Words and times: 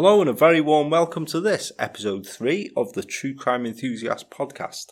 Hello 0.00 0.20
and 0.20 0.30
a 0.30 0.32
very 0.32 0.60
warm 0.60 0.90
welcome 0.90 1.26
to 1.26 1.40
this, 1.40 1.72
episode 1.76 2.24
3 2.24 2.70
of 2.76 2.92
the 2.92 3.02
True 3.02 3.34
Crime 3.34 3.66
Enthusiast 3.66 4.30
podcast. 4.30 4.90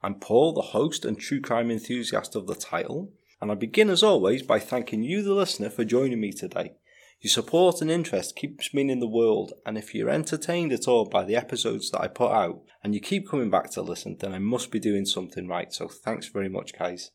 I'm 0.00 0.14
Paul, 0.20 0.52
the 0.52 0.62
host 0.62 1.04
and 1.04 1.18
true 1.18 1.40
crime 1.40 1.72
enthusiast 1.72 2.36
of 2.36 2.46
the 2.46 2.54
title, 2.54 3.10
and 3.40 3.50
I 3.50 3.56
begin 3.56 3.90
as 3.90 4.04
always 4.04 4.44
by 4.44 4.60
thanking 4.60 5.02
you, 5.02 5.24
the 5.24 5.34
listener, 5.34 5.70
for 5.70 5.84
joining 5.84 6.20
me 6.20 6.30
today. 6.30 6.74
Your 7.20 7.32
support 7.32 7.80
and 7.80 7.90
interest 7.90 8.36
keeps 8.36 8.72
me 8.72 8.88
in 8.88 9.00
the 9.00 9.08
world, 9.08 9.54
and 9.66 9.76
if 9.76 9.92
you're 9.92 10.08
entertained 10.08 10.72
at 10.72 10.86
all 10.86 11.08
by 11.08 11.24
the 11.24 11.34
episodes 11.34 11.90
that 11.90 12.02
I 12.02 12.06
put 12.06 12.30
out 12.30 12.62
and 12.84 12.94
you 12.94 13.00
keep 13.00 13.28
coming 13.28 13.50
back 13.50 13.72
to 13.72 13.82
listen, 13.82 14.18
then 14.20 14.32
I 14.32 14.38
must 14.38 14.70
be 14.70 14.78
doing 14.78 15.04
something 15.04 15.48
right, 15.48 15.72
so 15.72 15.88
thanks 15.88 16.28
very 16.28 16.48
much, 16.48 16.78
guys. 16.78 17.10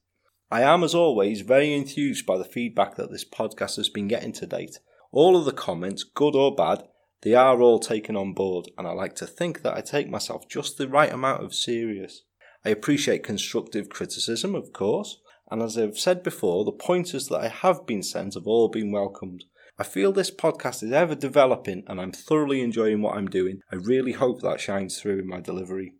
I 0.52 0.64
am, 0.64 0.84
as 0.84 0.94
always, 0.94 1.40
very 1.40 1.74
enthused 1.74 2.26
by 2.26 2.38
the 2.38 2.44
feedback 2.44 2.98
that 2.98 3.12
this 3.12 3.24
podcast 3.24 3.78
has 3.78 3.88
been 3.88 4.10
getting 4.10 4.34
to 4.34 4.46
date. 4.46 4.80
All 5.14 5.38
of 5.38 5.46
the 5.46 5.54
comments, 5.54 6.04
good 6.04 6.36
or 6.36 6.54
bad, 6.54 6.84
they 7.22 7.34
are 7.34 7.62
all 7.62 7.80
taken 7.80 8.16
on 8.16 8.34
board, 8.34 8.70
and 8.78 8.88
I 8.88 8.92
like 8.92 9.16
to 9.16 9.28
think 9.28 9.62
that 9.62 9.76
I 9.76 9.82
take 9.82 10.10
myself 10.10 10.48
just 10.48 10.78
the 10.78 10.88
right 10.88 11.12
amount 11.12 11.44
of 11.44 11.54
serious. 11.54 12.24
I 12.66 12.70
appreciate 12.70 13.24
constructive 13.24 13.90
criticism, 13.90 14.56
of 14.56 14.74
course, 14.74 15.20
and 15.52 15.62
as 15.62 15.78
I've 15.78 15.98
said 15.98 16.24
before, 16.24 16.64
the 16.64 16.72
pointers 16.72 17.28
that 17.28 17.42
I 17.42 17.48
have 17.48 17.86
been 17.86 18.04
sent 18.04 18.36
have 18.36 18.48
all 18.48 18.70
been 18.70 18.92
welcomed. 18.92 19.46
I 19.78 19.84
feel 19.84 20.12
this 20.12 20.30
podcast 20.30 20.84
is 20.84 20.92
ever 20.92 21.16
developing 21.16 21.84
and 21.88 22.02
I'm 22.02 22.12
thoroughly 22.12 22.62
enjoying 22.62 23.02
what 23.02 23.16
I'm 23.16 23.30
doing. 23.30 23.62
I 23.72 23.78
really 23.78 24.12
hope 24.12 24.42
that 24.42 24.60
shines 24.60 25.00
through 25.00 25.20
in 25.20 25.28
my 25.28 25.40
delivery. 25.40 25.94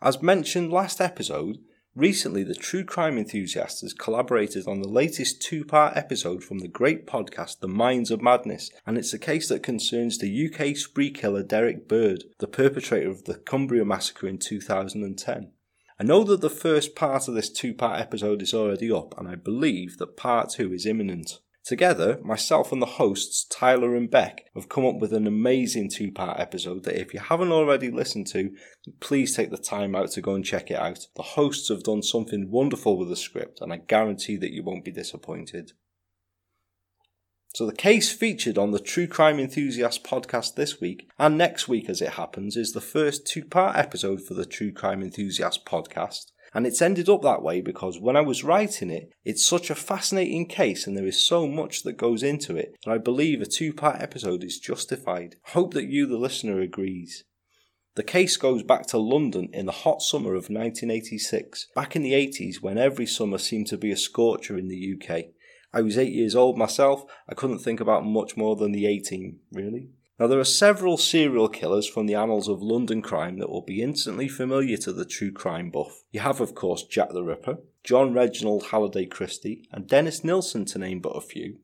As 0.00 0.22
mentioned 0.22 0.72
last 0.72 1.00
episode, 1.00 1.58
Recently, 1.96 2.44
the 2.44 2.54
True 2.54 2.84
Crime 2.84 3.16
Enthusiast 3.16 3.80
has 3.80 3.94
collaborated 3.94 4.68
on 4.68 4.82
the 4.82 4.88
latest 4.88 5.40
two 5.40 5.64
part 5.64 5.96
episode 5.96 6.44
from 6.44 6.58
the 6.58 6.68
great 6.68 7.06
podcast 7.06 7.60
The 7.60 7.68
Minds 7.68 8.10
of 8.10 8.20
Madness, 8.20 8.70
and 8.86 8.98
it's 8.98 9.14
a 9.14 9.18
case 9.18 9.48
that 9.48 9.62
concerns 9.62 10.18
the 10.18 10.46
UK 10.46 10.76
spree 10.76 11.10
killer 11.10 11.42
Derrick 11.42 11.88
Bird, 11.88 12.24
the 12.38 12.48
perpetrator 12.48 13.08
of 13.08 13.24
the 13.24 13.36
Cumbria 13.36 13.86
massacre 13.86 14.28
in 14.28 14.36
2010. 14.36 15.52
I 15.98 16.04
know 16.04 16.22
that 16.24 16.42
the 16.42 16.50
first 16.50 16.94
part 16.94 17.28
of 17.28 17.34
this 17.34 17.48
two 17.48 17.72
part 17.72 17.98
episode 17.98 18.42
is 18.42 18.52
already 18.52 18.92
up, 18.92 19.18
and 19.18 19.26
I 19.26 19.36
believe 19.36 19.96
that 19.96 20.18
part 20.18 20.50
two 20.50 20.74
is 20.74 20.84
imminent. 20.84 21.40
Together, 21.66 22.20
myself 22.22 22.70
and 22.70 22.80
the 22.80 22.86
hosts, 22.86 23.44
Tyler 23.50 23.96
and 23.96 24.08
Beck, 24.08 24.42
have 24.54 24.68
come 24.68 24.86
up 24.86 25.00
with 25.00 25.12
an 25.12 25.26
amazing 25.26 25.90
two 25.90 26.12
part 26.12 26.38
episode 26.38 26.84
that 26.84 26.96
if 26.96 27.12
you 27.12 27.18
haven't 27.18 27.50
already 27.50 27.90
listened 27.90 28.28
to, 28.28 28.54
please 29.00 29.34
take 29.34 29.50
the 29.50 29.58
time 29.58 29.96
out 29.96 30.12
to 30.12 30.20
go 30.20 30.36
and 30.36 30.44
check 30.44 30.70
it 30.70 30.78
out. 30.78 31.08
The 31.16 31.24
hosts 31.24 31.68
have 31.68 31.82
done 31.82 32.04
something 32.04 32.52
wonderful 32.52 32.96
with 32.96 33.08
the 33.08 33.16
script, 33.16 33.60
and 33.60 33.72
I 33.72 33.78
guarantee 33.78 34.36
that 34.36 34.52
you 34.52 34.62
won't 34.62 34.84
be 34.84 34.92
disappointed. 34.92 35.72
So, 37.52 37.66
the 37.66 37.74
case 37.74 38.12
featured 38.12 38.58
on 38.58 38.70
the 38.70 38.78
True 38.78 39.08
Crime 39.08 39.40
Enthusiast 39.40 40.04
podcast 40.04 40.54
this 40.54 40.80
week, 40.80 41.08
and 41.18 41.36
next 41.36 41.66
week 41.66 41.88
as 41.88 42.00
it 42.00 42.10
happens, 42.10 42.56
is 42.56 42.74
the 42.74 42.80
first 42.80 43.26
two 43.26 43.44
part 43.44 43.76
episode 43.76 44.22
for 44.22 44.34
the 44.34 44.46
True 44.46 44.70
Crime 44.70 45.02
Enthusiast 45.02 45.66
podcast. 45.66 46.26
And 46.56 46.66
it's 46.66 46.80
ended 46.80 47.10
up 47.10 47.20
that 47.20 47.42
way 47.42 47.60
because 47.60 48.00
when 48.00 48.16
I 48.16 48.22
was 48.22 48.42
writing 48.42 48.88
it, 48.88 49.10
it's 49.26 49.46
such 49.46 49.68
a 49.68 49.74
fascinating 49.74 50.46
case 50.46 50.86
and 50.86 50.96
there 50.96 51.06
is 51.06 51.22
so 51.22 51.46
much 51.46 51.82
that 51.82 51.98
goes 51.98 52.22
into 52.22 52.56
it 52.56 52.74
that 52.82 52.90
I 52.90 52.96
believe 52.96 53.42
a 53.42 53.44
two 53.44 53.74
part 53.74 54.00
episode 54.00 54.42
is 54.42 54.58
justified. 54.58 55.36
Hope 55.48 55.74
that 55.74 55.90
you, 55.90 56.06
the 56.06 56.16
listener, 56.16 56.58
agrees. 56.62 57.24
The 57.94 58.02
case 58.02 58.38
goes 58.38 58.62
back 58.62 58.86
to 58.86 58.96
London 58.96 59.50
in 59.52 59.66
the 59.66 59.72
hot 59.72 60.00
summer 60.00 60.30
of 60.30 60.48
1986, 60.48 61.66
back 61.74 61.94
in 61.94 62.02
the 62.02 62.14
80s 62.14 62.62
when 62.62 62.78
every 62.78 63.04
summer 63.04 63.36
seemed 63.36 63.66
to 63.66 63.76
be 63.76 63.90
a 63.90 63.96
scorcher 63.96 64.56
in 64.56 64.68
the 64.68 64.94
UK. 64.94 65.26
I 65.74 65.82
was 65.82 65.98
eight 65.98 66.14
years 66.14 66.34
old 66.34 66.56
myself, 66.56 67.04
I 67.28 67.34
couldn't 67.34 67.58
think 67.58 67.80
about 67.80 68.06
much 68.06 68.34
more 68.34 68.56
than 68.56 68.72
the 68.72 68.86
18, 68.86 69.40
really. 69.52 69.90
Now, 70.18 70.26
there 70.26 70.40
are 70.40 70.44
several 70.44 70.96
serial 70.96 71.48
killers 71.48 71.86
from 71.86 72.06
the 72.06 72.14
annals 72.14 72.48
of 72.48 72.62
London 72.62 73.02
crime 73.02 73.38
that 73.38 73.50
will 73.50 73.62
be 73.62 73.82
instantly 73.82 74.28
familiar 74.28 74.78
to 74.78 74.92
the 74.92 75.04
true 75.04 75.30
crime 75.30 75.70
buff. 75.70 76.04
You 76.10 76.20
have, 76.20 76.40
of 76.40 76.54
course, 76.54 76.84
Jack 76.84 77.10
the 77.12 77.22
Ripper, 77.22 77.58
John 77.84 78.14
Reginald 78.14 78.68
Halliday 78.70 79.04
Christie, 79.06 79.68
and 79.70 79.86
Dennis 79.86 80.24
Nilsen, 80.24 80.64
to 80.66 80.78
name 80.78 81.00
but 81.00 81.10
a 81.10 81.20
few. 81.20 81.58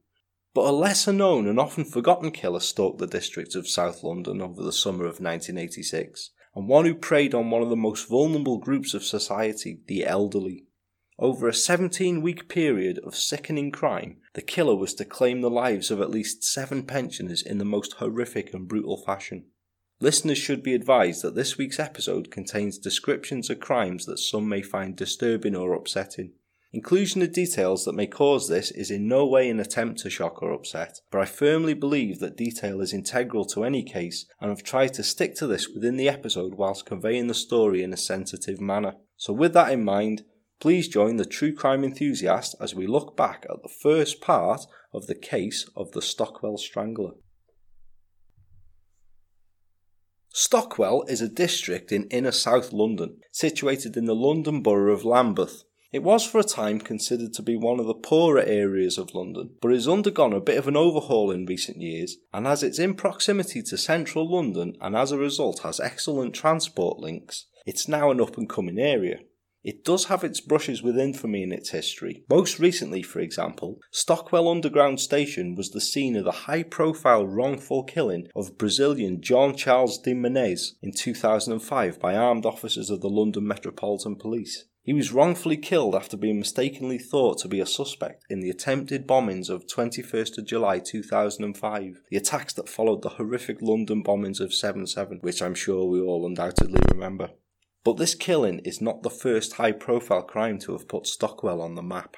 But 0.55 0.69
a 0.69 0.73
lesser 0.73 1.15
known 1.15 1.49
and 1.49 1.59
often 1.59 1.87
forgotten 1.87 2.31
killer 2.31 2.61
stalked 2.61 2.99
the 2.99 3.07
district 3.07 3.55
of 3.55 3.67
South 3.67 4.03
London 4.03 4.43
over 4.43 4.63
the 4.63 4.73
summer 4.73 5.05
of 5.05 5.19
1986, 5.19 6.31
and 6.55 6.69
one 6.69 6.85
who 6.85 6.95
preyed 6.95 7.35
on 7.35 7.51
one 7.51 7.63
of 7.63 7.71
the 7.71 7.77
most 7.77 8.07
vulnerable 8.07 8.59
groups 8.59 8.93
of 8.93 9.03
society, 9.03 9.81
the 9.87 10.05
elderly. 10.05 10.67
Over 11.19 11.47
a 11.47 11.55
17 11.55 12.23
week 12.23 12.49
period 12.49 12.99
of 13.01 13.15
sickening 13.15 13.71
crime, 13.71 14.17
the 14.33 14.43
killer 14.43 14.75
was 14.75 14.95
to 14.95 15.05
claim 15.05 15.41
the 15.41 15.51
lives 15.51 15.91
of 15.91 16.01
at 16.01 16.11
least 16.11 16.43
seven 16.43 16.85
pensioners 16.85 17.43
in 17.43 17.59
the 17.59 17.65
most 17.65 17.95
horrific 17.95 18.55
and 18.55 18.67
brutal 18.67 18.97
fashion. 18.97 19.45
Listeners 20.01 20.39
should 20.39 20.63
be 20.63 20.75
advised 20.75 21.23
that 21.23 21.35
this 21.35 21.59
week's 21.59 21.79
episode 21.79 22.31
contains 22.31 22.79
descriptions 22.79 23.51
of 23.51 23.61
crimes 23.61 24.07
that 24.07 24.19
some 24.19 24.49
may 24.49 24.63
find 24.63 24.97
disturbing 24.97 25.55
or 25.55 25.75
upsetting. 25.75 26.33
Inclusion 26.73 27.21
of 27.21 27.33
details 27.33 27.85
that 27.85 27.95
may 27.95 28.07
cause 28.07 28.49
this 28.49 28.71
is 28.71 28.91
in 28.91 29.07
no 29.07 29.27
way 29.27 29.51
an 29.51 29.61
attempt 29.61 30.01
to 30.01 30.11
shock 30.11 30.43
or 30.43 30.53
upset, 30.53 31.03
but 31.11 31.21
I 31.21 31.27
firmly 31.27 31.75
believe 31.75 32.19
that 32.21 32.39
detail 32.39 32.81
is 32.81 32.95
integral 32.95 33.45
to 33.47 33.63
any 33.63 33.83
case 33.83 34.25
and 34.41 34.49
have 34.49 34.63
tried 34.63 34.95
to 34.95 35.03
stick 35.03 35.35
to 35.37 35.47
this 35.47 35.69
within 35.69 35.99
the 35.99 36.09
episode 36.09 36.55
whilst 36.55 36.87
conveying 36.87 37.27
the 37.27 37.35
story 37.35 37.83
in 37.83 37.93
a 37.93 37.99
sensitive 37.99 38.59
manner. 38.59 38.95
So, 39.19 39.35
with 39.35 39.53
that 39.53 39.71
in 39.71 39.85
mind, 39.85 40.25
Please 40.63 40.87
join 40.87 41.17
the 41.17 41.25
true 41.25 41.53
crime 41.53 41.83
enthusiast 41.83 42.55
as 42.61 42.73
we 42.73 42.87
look 42.87 43.17
back 43.17 43.45
at 43.51 43.65
the 43.65 43.69
first 43.69 44.21
part 44.21 44.65
of 44.95 45.09
the 45.09 45.15
case 45.17 45.69
of 45.75 45.91
the 45.91 46.01
Stockwell 46.01 46.57
Strangler. 46.57 47.15
Stockwell 50.29 51.03
is 51.09 51.21
a 51.21 51.29
district 51.29 51.91
in 51.91 52.05
inner 52.11 52.31
South 52.31 52.73
London, 52.73 53.17
situated 53.33 53.97
in 53.97 54.05
the 54.05 54.15
London 54.15 54.63
borough 54.63 54.93
of 54.93 55.05
Lambeth. 55.05 55.65
It 55.91 56.05
was 56.05 56.25
for 56.25 56.39
a 56.39 56.45
time 56.45 56.79
considered 56.79 57.33
to 57.33 57.43
be 57.43 57.57
one 57.57 57.81
of 57.81 57.87
the 57.87 57.95
poorer 57.95 58.43
areas 58.43 58.99
of 58.99 59.17
London, 59.17 59.57
but 59.61 59.73
has 59.73 59.89
undergone 59.89 60.33
a 60.33 60.39
bit 60.39 60.59
of 60.59 60.69
an 60.69 60.77
overhaul 60.77 61.33
in 61.33 61.45
recent 61.45 61.79
years, 61.79 62.19
and 62.33 62.47
as 62.47 62.63
it's 62.63 62.79
in 62.79 62.95
proximity 62.95 63.65
to 63.65 63.77
central 63.77 64.33
London 64.33 64.77
and 64.81 64.95
as 64.95 65.11
a 65.11 65.19
result 65.19 65.63
has 65.65 65.81
excellent 65.81 66.37
transport 66.37 67.01
links, 67.01 67.47
it's 67.67 67.89
now 67.89 68.13
an 68.13 68.21
up 68.21 68.39
and 68.39 68.49
coming 68.49 68.79
area. 68.79 69.19
It 69.65 69.85
does 69.85 70.07
have 70.07 70.25
its 70.25 70.41
brushes 70.41 70.83
with 70.83 70.99
infamy 70.99 71.43
in 71.45 71.53
its 71.53 71.71
history. 71.71 72.25
Most 72.29 72.59
recently, 72.59 73.03
for 73.03 73.21
example, 73.21 73.79
Stockwell 73.93 74.49
Underground 74.49 74.99
Station 74.99 75.55
was 75.55 75.71
the 75.71 75.81
scene 75.81 76.17
of 76.17 76.25
the 76.25 76.33
high 76.33 76.65
profile 76.65 77.27
wrongful 77.27 77.85
killing 77.85 78.27
of 78.35 78.59
Brazilian 78.59 79.21
Jean 79.21 79.57
Charles 79.57 79.99
de 79.99 80.15
Menezes 80.15 80.73
in 80.83 80.93
2005 80.93 82.01
by 82.01 82.17
armed 82.17 82.45
officers 82.45 82.91
of 82.91 83.01
the 83.01 83.09
London 83.09 83.47
Metropolitan 83.47 84.17
Police. 84.17 84.65
He 84.85 84.93
was 84.93 85.13
wrongfully 85.13 85.59
killed 85.59 85.95
after 85.95 86.17
being 86.17 86.41
mistakenly 86.41 86.99
thought 86.99 87.39
to 87.39 87.49
be 87.49 87.61
a 87.61 87.67
suspect 87.67 88.25
in 88.29 88.41
the 88.41 88.51
attempted 88.51 89.07
bombings 89.07 89.49
of 89.49 89.69
21st 89.69 90.39
of 90.39 90.47
July 90.47 90.81
2005, 90.81 92.01
the 92.11 92.17
attacks 92.17 92.53
that 92.55 92.69
followed 92.69 93.03
the 93.03 93.11
horrific 93.11 93.63
London 93.63 94.03
bombings 94.03 94.41
of 94.41 94.51
7-7, 94.51 95.23
which 95.23 95.41
I'm 95.41 95.55
sure 95.55 95.85
we 95.85 96.01
all 96.01 96.27
undoubtedly 96.27 96.81
remember. 96.91 97.31
But 97.85 97.97
this 97.97 98.15
killing 98.15 98.61
is 98.61 98.81
not 98.81 99.03
the 99.03 99.11
first 99.11 99.55
high 99.55 99.73
profile 99.73 100.23
crime 100.23 100.59
to 100.61 100.73
have 100.73 100.89
put 100.89 101.07
Stockwell 101.07 101.61
on 101.61 101.75
the 101.75 101.83
map. 101.83 102.17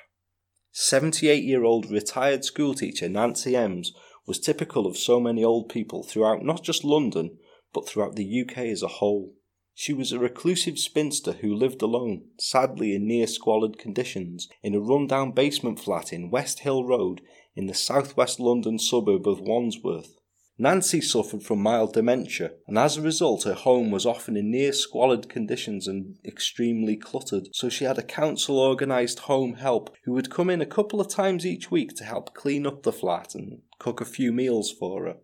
78 0.73 1.45
year 1.45 1.65
old 1.65 1.91
retired 1.91 2.45
schoolteacher 2.45 3.09
Nancy 3.09 3.53
Emms 3.53 3.89
was 4.27 4.39
typical 4.39 4.87
of 4.87 4.97
so 4.97 5.21
many 5.21 5.45
old 5.45 5.69
people 5.69 6.03
throughout 6.03 6.45
not 6.45 6.63
just 6.63 6.85
London, 6.85 7.39
but 7.73 7.89
throughout 7.89 8.17
the 8.17 8.43
UK 8.43 8.59
as 8.59 8.83
a 8.83 8.89
whole. 8.89 9.35
She 9.77 9.93
was 9.93 10.13
a 10.13 10.19
reclusive 10.19 10.79
spinster 10.79 11.33
who 11.33 11.55
lived 11.55 11.83
alone, 11.83 12.27
sadly 12.39 12.95
in 12.95 13.09
near 13.09 13.27
squalid 13.27 13.79
conditions, 13.79 14.49
in 14.63 14.75
a 14.75 14.81
run-down 14.81 15.33
basement 15.33 15.81
flat 15.81 16.13
in 16.13 16.31
West 16.31 16.61
Hill 16.61 16.85
Road 16.85 17.21
in 17.57 17.67
the 17.67 17.75
southwest 17.75 18.39
London 18.39 18.79
suburb 18.79 19.27
of 19.27 19.41
Wandsworth. 19.41 20.17
Nancy 20.57 21.01
suffered 21.01 21.43
from 21.43 21.61
mild 21.61 21.95
dementia, 21.95 22.53
and 22.69 22.79
as 22.79 22.97
a 22.97 23.03
result, 23.03 23.43
her 23.43 23.55
home 23.55 23.91
was 23.91 24.07
often 24.07 24.37
in 24.37 24.53
near 24.53 24.73
squalid 24.73 25.29
conditions 25.29 25.89
and 25.89 26.17
extremely 26.25 26.97
cluttered. 26.97 27.49
So 27.53 27.69
she 27.69 27.85
had 27.85 27.99
a 27.99 28.03
council 28.03 28.61
organised 28.61 29.21
home 29.21 29.55
help 29.55 29.97
who 30.05 30.13
would 30.13 30.31
come 30.31 30.51
in 30.51 30.61
a 30.61 30.67
couple 30.67 31.01
of 31.01 31.09
times 31.09 31.45
each 31.45 31.73
week 31.73 31.97
to 31.97 32.05
help 32.05 32.35
clean 32.35 32.69
up 32.69 32.85
the 32.85 32.93
flat 32.93 33.35
and 33.35 33.63
cook 33.81 34.01
a 34.01 34.05
few 34.05 34.33
meals 34.33 34.71
for 34.71 35.07
her. 35.07 35.17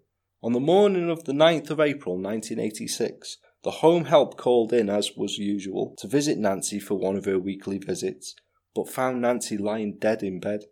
On 0.43 0.53
the 0.53 0.59
morning 0.59 1.09
of 1.09 1.25
the 1.25 1.32
9th 1.32 1.71
of 1.71 1.79
April 1.79 2.17
1986, 2.17 3.37
the 3.62 3.71
home 3.71 4.06
help 4.06 4.37
called 4.37 4.73
in 4.73 4.88
as 4.88 5.12
was 5.17 5.38
usual 5.38 5.94
to 5.99 6.09
visit 6.09 6.38
Nancy 6.38 6.81
for 6.81 6.97
one 6.97 7.17
of 7.17 7.27
her 7.27 7.38
weekly 7.38 7.79
visits, 7.79 8.35
but 8.75 8.88
found 8.88 9.21
Nancy 9.21 9.56
lying 9.56 9.99
dead 9.99 10.23
in 10.23 10.41
bed. 10.41 10.65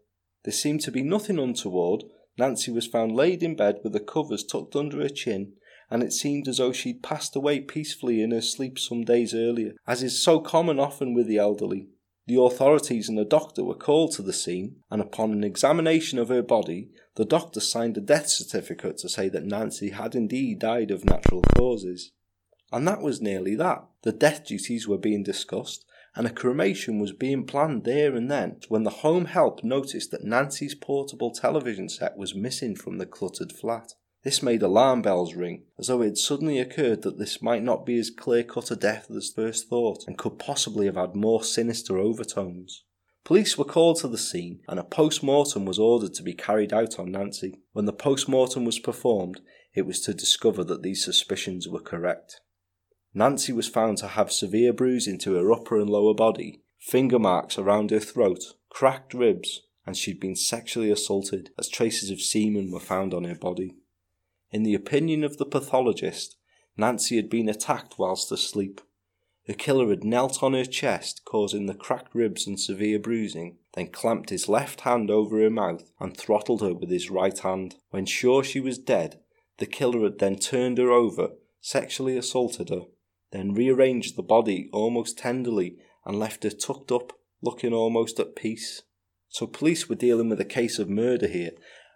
There 0.44 0.52
seemed 0.52 0.80
to 0.82 0.90
be 0.90 1.02
nothing 1.02 1.38
untoward, 1.38 2.04
Nancy 2.38 2.70
was 2.70 2.86
found 2.86 3.16
laid 3.16 3.42
in 3.42 3.56
bed 3.56 3.80
with 3.82 3.92
the 3.92 4.00
covers 4.00 4.44
tucked 4.44 4.76
under 4.76 5.02
her 5.02 5.08
chin, 5.08 5.54
and 5.90 6.02
it 6.02 6.12
seemed 6.12 6.46
as 6.46 6.58
though 6.58 6.72
she'd 6.72 7.02
passed 7.02 7.34
away 7.34 7.60
peacefully 7.60 8.22
in 8.22 8.30
her 8.30 8.40
sleep 8.40 8.78
some 8.78 9.02
days 9.02 9.34
earlier, 9.34 9.72
as 9.86 10.02
is 10.02 10.22
so 10.22 10.38
common 10.38 10.78
often 10.78 11.14
with 11.14 11.26
the 11.26 11.38
elderly. 11.38 11.88
The 12.26 12.40
authorities 12.40 13.08
and 13.08 13.16
the 13.16 13.24
doctor 13.24 13.64
were 13.64 13.74
called 13.74 14.12
to 14.12 14.22
the 14.22 14.34
scene, 14.34 14.76
and 14.90 15.00
upon 15.00 15.32
an 15.32 15.42
examination 15.42 16.18
of 16.18 16.28
her 16.28 16.42
body, 16.42 16.90
the 17.16 17.24
doctor 17.24 17.58
signed 17.58 17.96
a 17.96 18.02
death 18.02 18.28
certificate 18.28 18.98
to 18.98 19.08
say 19.08 19.28
that 19.30 19.46
Nancy 19.46 19.90
had 19.90 20.14
indeed 20.14 20.58
died 20.58 20.90
of 20.90 21.06
natural 21.06 21.40
causes. 21.56 22.12
And 22.70 22.86
that 22.86 23.00
was 23.00 23.22
nearly 23.22 23.54
that. 23.56 23.82
The 24.02 24.12
death 24.12 24.44
duties 24.44 24.86
were 24.86 24.98
being 24.98 25.22
discussed, 25.22 25.86
and 26.18 26.26
a 26.26 26.30
cremation 26.30 26.98
was 26.98 27.12
being 27.12 27.46
planned 27.46 27.84
there 27.84 28.16
and 28.16 28.28
then 28.28 28.56
when 28.68 28.82
the 28.82 28.90
home 28.90 29.26
help 29.26 29.62
noticed 29.62 30.10
that 30.10 30.24
Nancy's 30.24 30.74
portable 30.74 31.30
television 31.30 31.88
set 31.88 32.16
was 32.16 32.34
missing 32.34 32.74
from 32.74 32.98
the 32.98 33.06
cluttered 33.06 33.52
flat. 33.52 33.92
This 34.24 34.42
made 34.42 34.62
alarm 34.62 35.00
bells 35.00 35.36
ring, 35.36 35.62
as 35.78 35.86
though 35.86 36.02
it 36.02 36.06
had 36.06 36.18
suddenly 36.18 36.58
occurred 36.58 37.02
that 37.02 37.18
this 37.18 37.40
might 37.40 37.62
not 37.62 37.86
be 37.86 38.00
as 38.00 38.10
clear 38.10 38.42
cut 38.42 38.72
a 38.72 38.76
death 38.76 39.08
as 39.12 39.30
first 39.30 39.68
thought, 39.68 40.04
and 40.08 40.18
could 40.18 40.40
possibly 40.40 40.86
have 40.86 40.96
had 40.96 41.14
more 41.14 41.44
sinister 41.44 41.98
overtones. 41.98 42.82
Police 43.24 43.56
were 43.56 43.64
called 43.64 44.00
to 44.00 44.08
the 44.08 44.18
scene, 44.18 44.58
and 44.66 44.80
a 44.80 44.84
post 44.84 45.22
mortem 45.22 45.64
was 45.66 45.78
ordered 45.78 46.14
to 46.14 46.24
be 46.24 46.34
carried 46.34 46.72
out 46.72 46.98
on 46.98 47.12
Nancy. 47.12 47.60
When 47.72 47.84
the 47.84 47.92
post 47.92 48.28
mortem 48.28 48.64
was 48.64 48.80
performed, 48.80 49.40
it 49.72 49.86
was 49.86 50.00
to 50.00 50.14
discover 50.14 50.64
that 50.64 50.82
these 50.82 51.04
suspicions 51.04 51.68
were 51.68 51.80
correct. 51.80 52.40
Nancy 53.18 53.52
was 53.52 53.66
found 53.66 53.98
to 53.98 54.06
have 54.06 54.30
severe 54.30 54.72
bruising 54.72 55.18
to 55.18 55.34
her 55.34 55.50
upper 55.50 55.80
and 55.80 55.90
lower 55.90 56.14
body, 56.14 56.62
finger 56.78 57.18
marks 57.18 57.58
around 57.58 57.90
her 57.90 57.98
throat, 57.98 58.54
cracked 58.70 59.12
ribs, 59.12 59.62
and 59.84 59.96
she'd 59.96 60.20
been 60.20 60.36
sexually 60.36 60.88
assaulted, 60.88 61.50
as 61.58 61.68
traces 61.68 62.12
of 62.12 62.20
semen 62.20 62.70
were 62.70 62.78
found 62.78 63.12
on 63.12 63.24
her 63.24 63.34
body. 63.34 63.74
In 64.52 64.62
the 64.62 64.76
opinion 64.76 65.24
of 65.24 65.36
the 65.36 65.44
pathologist, 65.44 66.36
Nancy 66.76 67.16
had 67.16 67.28
been 67.28 67.48
attacked 67.48 67.98
whilst 67.98 68.30
asleep. 68.30 68.80
The 69.46 69.54
killer 69.54 69.88
had 69.90 70.04
knelt 70.04 70.40
on 70.40 70.52
her 70.52 70.64
chest, 70.64 71.22
causing 71.24 71.66
the 71.66 71.74
cracked 71.74 72.14
ribs 72.14 72.46
and 72.46 72.60
severe 72.60 73.00
bruising, 73.00 73.58
then 73.74 73.88
clamped 73.88 74.30
his 74.30 74.48
left 74.48 74.82
hand 74.82 75.10
over 75.10 75.40
her 75.40 75.50
mouth 75.50 75.90
and 75.98 76.16
throttled 76.16 76.62
her 76.62 76.72
with 76.72 76.88
his 76.88 77.10
right 77.10 77.36
hand. 77.36 77.78
When 77.90 78.06
sure 78.06 78.44
she 78.44 78.60
was 78.60 78.78
dead, 78.78 79.18
the 79.56 79.66
killer 79.66 80.04
had 80.04 80.20
then 80.20 80.36
turned 80.36 80.78
her 80.78 80.92
over, 80.92 81.30
sexually 81.60 82.16
assaulted 82.16 82.68
her, 82.68 82.82
then 83.30 83.54
rearranged 83.54 84.16
the 84.16 84.22
body 84.22 84.68
almost 84.72 85.18
tenderly 85.18 85.76
and 86.04 86.18
left 86.18 86.44
her 86.44 86.50
tucked 86.50 86.90
up, 86.90 87.12
looking 87.42 87.72
almost 87.72 88.18
at 88.18 88.36
peace. 88.36 88.82
So 89.28 89.46
police 89.46 89.88
were 89.88 89.94
dealing 89.94 90.30
with 90.30 90.40
a 90.40 90.46
case 90.46 90.78
of 90.78 90.88
murder 90.88 91.28
here, 91.28 91.52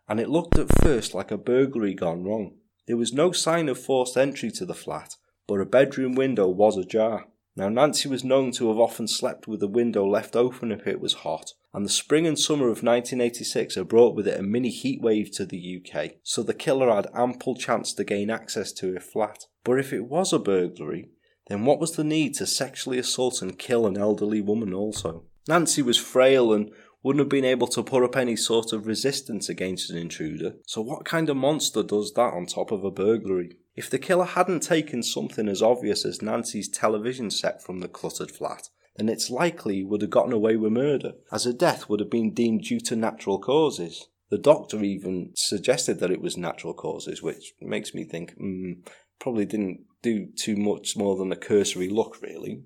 and 0.08 0.20
it 0.20 0.29
looked 0.29 0.58
at 0.58 0.82
first 0.82 1.14
like 1.14 1.31
a 1.31 1.38
burglary 1.38 1.94
gone 1.94 2.25
wrong. 2.25 2.56
There 2.87 2.96
was 2.96 3.12
no 3.12 3.32
sign 3.32 3.69
of 3.69 3.79
forced 3.79 4.17
entry 4.17 4.50
to 4.52 4.67
the 4.67 4.75
flat, 4.75 5.17
but 5.46 5.61
a 5.61 5.64
bedroom 5.64 6.14
window 6.14 6.49
was 6.49 6.76
ajar. 6.76 7.29
Now, 7.55 7.69
Nancy 7.69 8.08
was 8.08 8.25
known 8.25 8.50
to 8.52 8.69
have 8.69 8.78
often 8.78 9.06
slept 9.06 9.46
with 9.46 9.61
the 9.61 9.69
window 9.69 10.06
left 10.06 10.37
open 10.37 10.73
if 10.73 10.87
it 10.87 11.00
was 11.00 11.14
hot, 11.14 11.52
and 11.75 11.85
the 11.85 11.90
spring 11.90 12.26
and 12.26 12.38
summer 12.38 12.67
of 12.67 12.82
1986 12.82 13.75
had 13.75 13.88
brought 13.88 14.14
with 14.14 14.26
it 14.26 14.38
a 14.38 14.43
mini 14.43 14.70
heatwave 14.70 15.35
to 15.37 15.44
the 15.44 15.81
UK, 15.81 16.12
so 16.23 16.43
the 16.43 16.55
killer 16.55 16.94
had 16.94 17.08
ample 17.14 17.55
chance 17.55 17.93
to 17.94 18.05
gain 18.05 18.31
access 18.31 18.73
to 18.73 18.94
her 18.94 19.00
flat. 19.00 19.46
But 19.64 19.78
if 19.78 19.93
it 19.93 20.06
was 20.06 20.32
a 20.32 20.38
burglary, 20.38 21.11
then 21.52 21.66
what 21.66 21.78
was 21.78 21.93
the 21.93 22.04
need 22.04 22.34
to 22.37 22.46
sexually 22.46 22.99
assault 22.99 23.43
and 23.43 23.58
kill 23.58 23.87
an 23.87 23.99
elderly 23.99 24.40
woman 24.40 24.72
also? 24.72 25.25
Nancy 25.46 25.82
was 25.82 25.99
frail 25.99 26.52
and 26.52 26.70
wouldn't 27.02 27.20
have 27.20 27.28
been 27.28 27.44
able 27.44 27.66
to 27.66 27.82
put 27.82 28.02
up 28.02 28.16
any 28.16 28.37
sort 28.37 28.72
of 28.72 28.87
resistance 28.87 29.49
against 29.49 29.90
an 29.90 29.99
intruder, 29.99 30.54
so 30.66 30.81
what 30.81 31.04
kind 31.04 31.28
of 31.28 31.37
monster 31.37 31.82
does 31.82 32.12
that 32.14 32.32
on 32.32 32.46
top 32.46 32.70
of 32.70 32.84
a 32.84 32.90
burglary? 32.90 33.56
If 33.75 33.90
the 33.90 33.99
killer 33.99 34.25
hadn't 34.25 34.62
taken 34.62 35.02
something 35.02 35.49
as 35.49 35.60
obvious 35.60 36.04
as 36.04 36.22
Nancy's 36.22 36.69
television 36.69 37.31
set 37.31 37.62
from 37.62 37.81
the 37.81 37.88
cluttered 37.88 38.31
flat, 38.31 38.69
then 38.96 39.08
it's 39.08 39.31
likely 39.31 39.76
he 39.76 39.84
would 39.84 40.02
have 40.02 40.10
gotten 40.10 40.32
away 40.32 40.56
with 40.56 40.72
murder, 40.72 41.12
as 41.32 41.44
her 41.44 41.52
death 41.52 41.88
would 41.88 42.00
have 42.00 42.10
been 42.10 42.32
deemed 42.32 42.62
due 42.62 42.81
to 42.81 42.96
natural 42.96 43.38
causes. 43.38 44.08
The 44.31 44.38
doctor 44.38 44.82
even 44.82 45.32
suggested 45.34 46.00
that 46.00 46.10
it 46.10 46.20
was 46.20 46.37
natural 46.37 46.72
causes, 46.72 47.22
which 47.22 47.52
makes 47.60 47.93
me 47.93 48.04
think, 48.04 48.32
hmm, 48.34 48.72
probably 49.19 49.44
didn't 49.44 49.81
do 50.02 50.26
too 50.26 50.56
much 50.56 50.96
more 50.96 51.16
than 51.16 51.32
a 51.32 51.37
cursory 51.37 51.88
look, 51.88 52.20
really. 52.20 52.62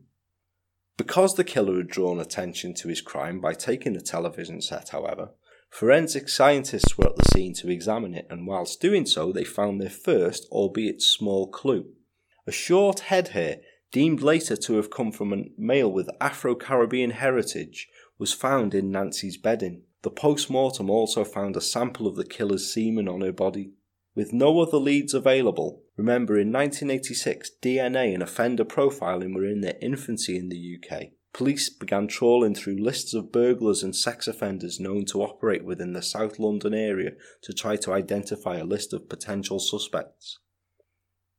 Because 0.97 1.35
the 1.35 1.45
killer 1.45 1.77
had 1.77 1.89
drawn 1.89 2.19
attention 2.19 2.75
to 2.75 2.89
his 2.89 3.03
crime 3.03 3.41
by 3.41 3.53
taking 3.53 3.93
the 3.93 4.01
television 4.01 4.63
set, 4.63 4.89
however, 4.89 5.31
forensic 5.69 6.29
scientists 6.29 6.97
were 6.97 7.09
at 7.09 7.17
the 7.17 7.29
scene 7.33 7.53
to 7.55 7.71
examine 7.71 8.15
it, 8.15 8.27
and 8.31 8.47
whilst 8.47 8.81
doing 8.81 9.05
so, 9.05 9.31
they 9.31 9.45
found 9.45 9.81
their 9.81 9.91
first, 9.91 10.47
albeit 10.51 11.03
small, 11.03 11.49
clue. 11.49 11.87
A 12.47 12.53
short 12.53 13.01
head 13.01 13.29
hair, 13.29 13.59
deemed 13.93 14.23
later 14.23 14.57
to 14.57 14.77
have 14.77 14.91
come 14.91 15.13
from 15.13 15.33
a 15.33 15.45
male 15.59 15.91
with 15.91 16.09
Afro 16.21 16.55
Caribbean 16.55 17.11
heritage, 17.11 17.89
was 18.19 18.33
found 18.33 18.75
in 18.75 18.91
Nancy's 18.91 19.37
bedding. 19.37 19.83
The 20.03 20.11
post 20.11 20.49
mortem 20.49 20.89
also 20.89 21.25
found 21.25 21.57
a 21.57 21.61
sample 21.61 22.07
of 22.07 22.17
the 22.17 22.25
killer's 22.25 22.73
semen 22.73 23.09
on 23.09 23.21
her 23.21 23.33
body. 23.33 23.73
With 24.15 24.33
no 24.33 24.61
other 24.61 24.79
leads 24.79 25.13
available, 25.13 25.83
remember 25.97 26.35
in 26.35 26.53
1986 26.53 27.51
DNA 27.63 28.13
and 28.15 28.23
offender 28.23 28.65
profiling 28.65 29.35
were 29.35 29.45
in 29.45 29.61
their 29.61 29.77
infancy 29.81 30.37
in 30.37 30.49
the 30.49 30.79
UK. 30.79 31.09
Police 31.33 31.69
began 31.69 32.09
trawling 32.09 32.55
through 32.55 32.83
lists 32.83 33.13
of 33.13 33.31
burglars 33.31 33.83
and 33.83 33.95
sex 33.95 34.27
offenders 34.27 34.81
known 34.81 35.05
to 35.07 35.23
operate 35.23 35.65
within 35.65 35.93
the 35.93 36.03
South 36.03 36.39
London 36.39 36.73
area 36.73 37.11
to 37.43 37.53
try 37.53 37.77
to 37.77 37.93
identify 37.93 38.57
a 38.57 38.65
list 38.65 38.95
of 38.95 39.09
potential 39.09 39.59
suspects. 39.59 40.39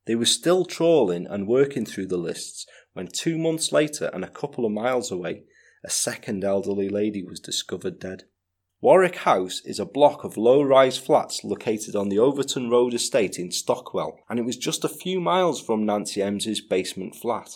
They 0.06 0.14
were 0.14 0.24
still 0.24 0.64
trawling 0.64 1.26
and 1.26 1.48
working 1.48 1.84
through 1.84 2.06
the 2.06 2.16
lists 2.16 2.64
when 2.92 3.08
two 3.08 3.38
months 3.38 3.72
later 3.72 4.10
and 4.14 4.24
a 4.24 4.30
couple 4.30 4.64
of 4.64 4.72
miles 4.72 5.10
away, 5.10 5.42
a 5.84 5.90
second 5.90 6.44
elderly 6.44 6.88
lady 6.88 7.22
was 7.22 7.40
discovered 7.40 7.98
dead. 7.98 8.24
Warwick 8.80 9.16
House 9.16 9.60
is 9.64 9.80
a 9.80 9.84
block 9.84 10.22
of 10.22 10.36
low 10.36 10.62
rise 10.62 10.96
flats 10.96 11.42
located 11.42 11.96
on 11.96 12.08
the 12.08 12.20
Overton 12.20 12.70
Road 12.70 12.94
estate 12.94 13.36
in 13.36 13.50
Stockwell, 13.50 14.20
and 14.28 14.38
it 14.38 14.44
was 14.44 14.56
just 14.56 14.84
a 14.84 14.88
few 14.88 15.20
miles 15.20 15.60
from 15.60 15.84
Nancy 15.84 16.22
Emms's 16.22 16.60
basement 16.60 17.16
flat. 17.16 17.50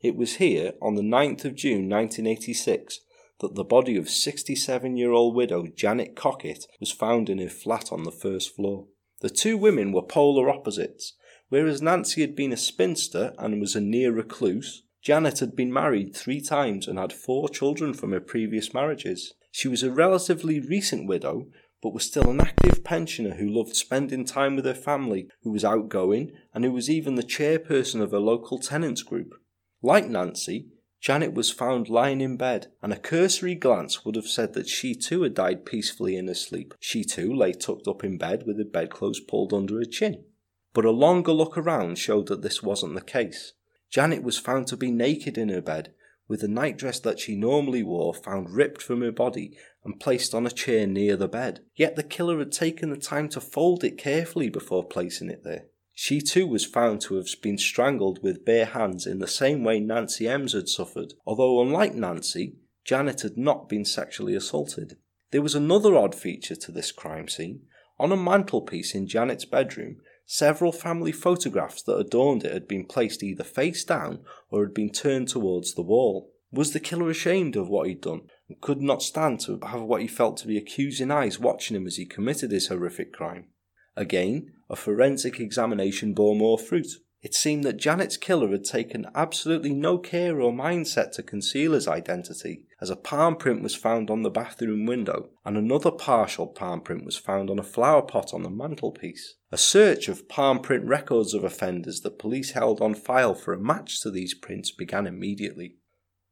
It 0.00 0.16
was 0.16 0.36
here, 0.36 0.72
on 0.82 0.96
the 0.96 1.02
9th 1.02 1.44
of 1.44 1.54
June 1.54 1.88
1986, 1.88 3.00
that 3.38 3.54
the 3.54 3.62
body 3.62 3.96
of 3.96 4.10
67 4.10 4.96
year 4.96 5.12
old 5.12 5.36
widow 5.36 5.68
Janet 5.68 6.16
Cockett 6.16 6.66
was 6.80 6.90
found 6.90 7.30
in 7.30 7.38
her 7.38 7.48
flat 7.48 7.92
on 7.92 8.02
the 8.02 8.10
first 8.10 8.56
floor. 8.56 8.88
The 9.20 9.30
two 9.30 9.56
women 9.56 9.92
were 9.92 10.02
polar 10.02 10.50
opposites. 10.50 11.14
Whereas 11.50 11.82
Nancy 11.82 12.20
had 12.20 12.34
been 12.34 12.52
a 12.52 12.56
spinster 12.56 13.32
and 13.38 13.60
was 13.60 13.76
a 13.76 13.80
near 13.80 14.10
recluse, 14.10 14.82
Janet 15.02 15.38
had 15.38 15.54
been 15.54 15.72
married 15.72 16.16
three 16.16 16.40
times 16.40 16.88
and 16.88 16.98
had 16.98 17.12
four 17.12 17.48
children 17.48 17.94
from 17.94 18.10
her 18.10 18.20
previous 18.20 18.74
marriages. 18.74 19.34
She 19.56 19.68
was 19.68 19.84
a 19.84 19.92
relatively 19.92 20.58
recent 20.58 21.06
widow, 21.06 21.46
but 21.80 21.94
was 21.94 22.04
still 22.04 22.28
an 22.28 22.40
active 22.40 22.82
pensioner 22.82 23.36
who 23.36 23.48
loved 23.48 23.76
spending 23.76 24.24
time 24.24 24.56
with 24.56 24.64
her 24.64 24.74
family, 24.74 25.28
who 25.42 25.52
was 25.52 25.64
outgoing, 25.64 26.32
and 26.52 26.64
who 26.64 26.72
was 26.72 26.90
even 26.90 27.14
the 27.14 27.22
chairperson 27.22 28.00
of 28.00 28.12
a 28.12 28.18
local 28.18 28.58
tenants 28.58 29.04
group. 29.04 29.32
Like 29.80 30.08
Nancy, 30.08 30.70
Janet 31.00 31.34
was 31.34 31.52
found 31.52 31.88
lying 31.88 32.20
in 32.20 32.36
bed, 32.36 32.72
and 32.82 32.92
a 32.92 32.98
cursory 32.98 33.54
glance 33.54 34.04
would 34.04 34.16
have 34.16 34.26
said 34.26 34.54
that 34.54 34.68
she 34.68 34.92
too 34.92 35.22
had 35.22 35.34
died 35.34 35.64
peacefully 35.64 36.16
in 36.16 36.26
her 36.26 36.34
sleep. 36.34 36.74
She 36.80 37.04
too 37.04 37.32
lay 37.32 37.52
tucked 37.52 37.86
up 37.86 38.02
in 38.02 38.18
bed 38.18 38.48
with 38.48 38.58
her 38.58 38.64
bedclothes 38.64 39.20
pulled 39.20 39.54
under 39.54 39.78
her 39.78 39.84
chin. 39.84 40.24
But 40.72 40.84
a 40.84 40.90
longer 40.90 41.32
look 41.32 41.56
around 41.56 41.98
showed 41.98 42.26
that 42.26 42.42
this 42.42 42.60
wasn't 42.60 42.96
the 42.96 43.02
case. 43.02 43.52
Janet 43.88 44.24
was 44.24 44.36
found 44.36 44.66
to 44.66 44.76
be 44.76 44.90
naked 44.90 45.38
in 45.38 45.48
her 45.50 45.62
bed, 45.62 45.94
with 46.28 46.40
the 46.40 46.48
nightdress 46.48 47.00
that 47.00 47.20
she 47.20 47.36
normally 47.36 47.82
wore 47.82 48.14
found 48.14 48.50
ripped 48.50 48.82
from 48.82 49.00
her 49.02 49.12
body 49.12 49.56
and 49.84 50.00
placed 50.00 50.34
on 50.34 50.46
a 50.46 50.50
chair 50.50 50.86
near 50.86 51.16
the 51.16 51.28
bed. 51.28 51.60
Yet 51.76 51.96
the 51.96 52.02
killer 52.02 52.38
had 52.38 52.52
taken 52.52 52.90
the 52.90 52.96
time 52.96 53.28
to 53.30 53.40
fold 53.40 53.84
it 53.84 53.98
carefully 53.98 54.48
before 54.48 54.84
placing 54.84 55.30
it 55.30 55.44
there. 55.44 55.66
She 55.92 56.20
too 56.20 56.46
was 56.46 56.64
found 56.64 57.00
to 57.02 57.16
have 57.16 57.28
been 57.40 57.58
strangled 57.58 58.20
with 58.22 58.44
bare 58.44 58.64
hands 58.64 59.06
in 59.06 59.18
the 59.18 59.28
same 59.28 59.62
way 59.62 59.78
Nancy 59.78 60.24
Emms 60.24 60.52
had 60.52 60.68
suffered, 60.68 61.14
although 61.24 61.60
unlike 61.60 61.94
Nancy, 61.94 62.56
Janet 62.84 63.20
had 63.20 63.36
not 63.36 63.68
been 63.68 63.84
sexually 63.84 64.34
assaulted. 64.34 64.96
There 65.30 65.42
was 65.42 65.54
another 65.54 65.96
odd 65.96 66.14
feature 66.14 66.56
to 66.56 66.72
this 66.72 66.90
crime 66.90 67.28
scene. 67.28 67.62
On 67.98 68.10
a 68.10 68.16
mantelpiece 68.16 68.94
in 68.94 69.06
Janet's 69.06 69.44
bedroom, 69.44 69.98
Several 70.26 70.72
family 70.72 71.12
photographs 71.12 71.82
that 71.82 71.98
adorned 71.98 72.44
it 72.44 72.52
had 72.52 72.66
been 72.66 72.86
placed 72.86 73.22
either 73.22 73.44
face 73.44 73.84
down 73.84 74.20
or 74.54 74.64
had 74.64 74.72
been 74.72 74.90
turned 74.90 75.26
towards 75.26 75.74
the 75.74 75.82
wall. 75.82 76.30
Was 76.52 76.72
the 76.72 76.78
killer 76.78 77.10
ashamed 77.10 77.56
of 77.56 77.68
what 77.68 77.88
he'd 77.88 78.00
done 78.00 78.28
and 78.48 78.60
could 78.60 78.80
not 78.80 79.02
stand 79.02 79.40
to 79.40 79.58
have 79.66 79.82
what 79.82 80.00
he 80.00 80.06
felt 80.06 80.36
to 80.38 80.46
be 80.46 80.56
accusing 80.56 81.10
eyes 81.10 81.40
watching 81.40 81.76
him 81.76 81.88
as 81.88 81.96
he 81.96 82.06
committed 82.06 82.52
his 82.52 82.68
horrific 82.68 83.12
crime? 83.12 83.48
Again, 83.96 84.52
a 84.70 84.76
forensic 84.76 85.40
examination 85.40 86.14
bore 86.14 86.36
more 86.36 86.56
fruit. 86.56 86.86
It 87.24 87.34
seemed 87.34 87.64
that 87.64 87.78
Janet's 87.78 88.18
killer 88.18 88.50
had 88.50 88.64
taken 88.64 89.06
absolutely 89.14 89.72
no 89.72 89.96
care 89.96 90.42
or 90.42 90.52
mindset 90.52 91.12
to 91.12 91.22
conceal 91.22 91.72
his 91.72 91.88
identity, 91.88 92.66
as 92.82 92.90
a 92.90 92.96
palm 92.96 93.36
print 93.36 93.62
was 93.62 93.74
found 93.74 94.10
on 94.10 94.22
the 94.22 94.28
bathroom 94.28 94.84
window, 94.84 95.30
and 95.42 95.56
another 95.56 95.90
partial 95.90 96.46
palm 96.46 96.82
print 96.82 97.02
was 97.02 97.16
found 97.16 97.48
on 97.48 97.58
a 97.58 97.62
flower 97.62 98.02
pot 98.02 98.34
on 98.34 98.42
the 98.42 98.50
mantelpiece. 98.50 99.36
A 99.50 99.56
search 99.56 100.06
of 100.08 100.28
palm 100.28 100.60
print 100.60 100.84
records 100.84 101.32
of 101.32 101.44
offenders 101.44 102.02
that 102.02 102.18
police 102.18 102.50
held 102.50 102.82
on 102.82 102.94
file 102.94 103.34
for 103.34 103.54
a 103.54 103.58
match 103.58 104.02
to 104.02 104.10
these 104.10 104.34
prints 104.34 104.70
began 104.70 105.06
immediately. 105.06 105.76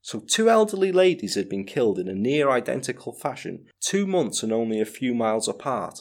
So, 0.03 0.21
two 0.21 0.51
elderly 0.51 0.93
ladies 0.93 1.37
had 1.37 1.49
been 1.49 1.65
killed 1.65 1.99
in 1.99 2.09
a 2.09 2.15
near 2.15 2.51
identical 2.51 3.15
fashion, 3.15 3.65
two 3.81 4.07
months 4.07 4.43
and 4.43 4.53
only 4.53 4.79
a 4.79 4.85
few 4.85 5.15
miles 5.15 5.49
apart. 5.49 6.01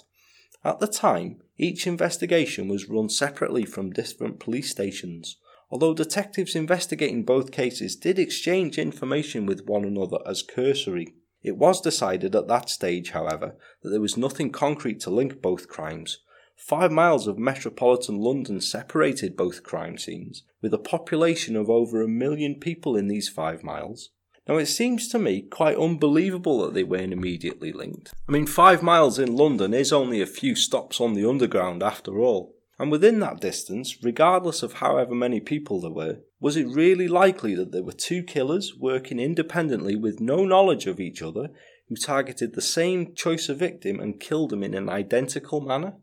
At 0.66 0.80
the 0.80 0.88
time, 0.88 1.42
each 1.62 1.88
investigation 1.88 2.68
was 2.68 2.90
run 2.90 3.08
separately 3.08 3.64
from 3.64 3.92
different 3.92 4.40
police 4.40 4.72
stations, 4.72 5.38
although 5.70 5.94
detectives 5.94 6.56
investigating 6.56 7.24
both 7.24 7.52
cases 7.52 7.96
did 7.96 8.20
exchange 8.20 8.78
information 8.78 9.46
with 9.46 9.66
one 9.68 9.86
another 9.86 10.18
as 10.26 10.44
cursory. 10.44 11.14
It 11.42 11.58
was 11.58 11.80
decided 11.80 12.36
at 12.36 12.48
that 12.50 12.70
stage, 12.70 13.12
however, 13.12 13.56
that 13.82 13.90
there 13.90 14.02
was 14.02 14.18
nothing 14.18 14.52
concrete 14.52 15.00
to 15.02 15.10
link 15.10 15.42
both 15.42 15.68
crimes, 15.68 16.20
Five 16.62 16.92
miles 16.92 17.26
of 17.26 17.40
metropolitan 17.40 18.20
London 18.20 18.62
separated 18.62 19.36
both 19.36 19.64
crime 19.64 19.98
scenes, 19.98 20.44
with 20.62 20.76
a 20.76 20.78
population 20.78 21.56
of 21.56 21.72
over 21.72 22.04
a 22.04 22.08
million 22.08 22.60
people 22.60 22.96
in 22.96 23.08
these 23.08 23.28
five 23.28 23.64
miles. 23.64 24.12
Now, 24.48 24.58
it 24.58 24.66
seems 24.66 25.08
to 25.10 25.20
me 25.20 25.42
quite 25.42 25.78
unbelievable 25.78 26.62
that 26.62 26.74
they 26.74 26.84
weren't 26.84 27.14
immediately 27.14 27.72
linked. 27.72 28.12
I 28.28 28.32
mean, 28.32 28.48
five 28.48 28.82
miles 28.82 29.20
in 29.20 29.36
London 29.36 29.74
is 29.74 29.94
only 29.94 30.22
a 30.22 30.26
few 30.26 30.56
stops 30.56 31.00
on 31.00 31.14
the 31.14 31.28
Underground 31.30 31.84
after 31.84 32.20
all. 32.20 32.56
And 32.80 32.92
within 32.92 33.20
that 33.20 33.40
distance, 33.40 34.04
regardless 34.04 34.64
of 34.64 34.74
however 34.74 35.14
many 35.14 35.40
people 35.40 35.80
there 35.80 35.92
were, 35.92 36.22
was 36.40 36.58
it 36.58 36.68
really 36.68 37.08
likely 37.08 37.54
that 37.54 37.72
there 37.72 37.84
were 37.84 37.92
two 37.92 38.24
killers 38.24 38.74
working 38.76 39.20
independently 39.20 39.96
with 39.96 40.20
no 40.20 40.44
knowledge 40.46 40.88
of 40.88 41.00
each 41.00 41.22
other 41.22 41.50
who 41.90 41.96
targeted 41.96 42.56
the 42.56 42.62
same 42.62 43.14
choice 43.14 43.50
of 43.50 43.60
victim 43.60 44.00
and 44.00 44.20
killed 44.20 44.52
him 44.52 44.64
in 44.64 44.74
an 44.74 44.90
identical 44.90 45.62
manner? 45.62 45.94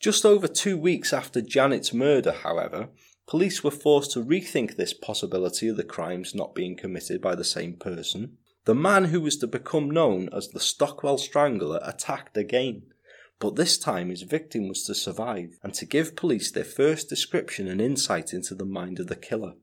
Just 0.00 0.26
over 0.26 0.48
two 0.48 0.76
weeks 0.76 1.12
after 1.12 1.40
Janet's 1.40 1.94
murder, 1.94 2.32
however, 2.32 2.88
police 3.32 3.64
were 3.64 3.70
forced 3.70 4.10
to 4.10 4.22
rethink 4.22 4.76
this 4.76 4.92
possibility 4.92 5.66
of 5.66 5.78
the 5.78 5.82
crimes 5.82 6.34
not 6.34 6.54
being 6.54 6.76
committed 6.76 7.18
by 7.22 7.34
the 7.34 7.42
same 7.42 7.72
person. 7.72 8.36
The 8.66 8.74
man 8.74 9.06
who 9.06 9.22
was 9.22 9.38
to 9.38 9.46
become 9.46 9.90
known 9.90 10.28
as 10.36 10.48
the 10.48 10.60
Stockwell 10.60 11.16
Strangler 11.16 11.80
attacked 11.82 12.36
again, 12.36 12.82
but 13.40 13.56
this 13.56 13.78
time 13.78 14.10
his 14.10 14.20
victim 14.20 14.68
was 14.68 14.84
to 14.84 14.94
survive 14.94 15.58
and 15.62 15.72
to 15.72 15.86
give 15.86 16.14
police 16.14 16.52
their 16.52 16.62
first 16.62 17.08
description 17.08 17.68
and 17.68 17.80
insight 17.80 18.34
into 18.34 18.54
the 18.54 18.66
mind 18.66 19.00
of 19.00 19.06
the 19.06 19.16
killer. 19.16 19.54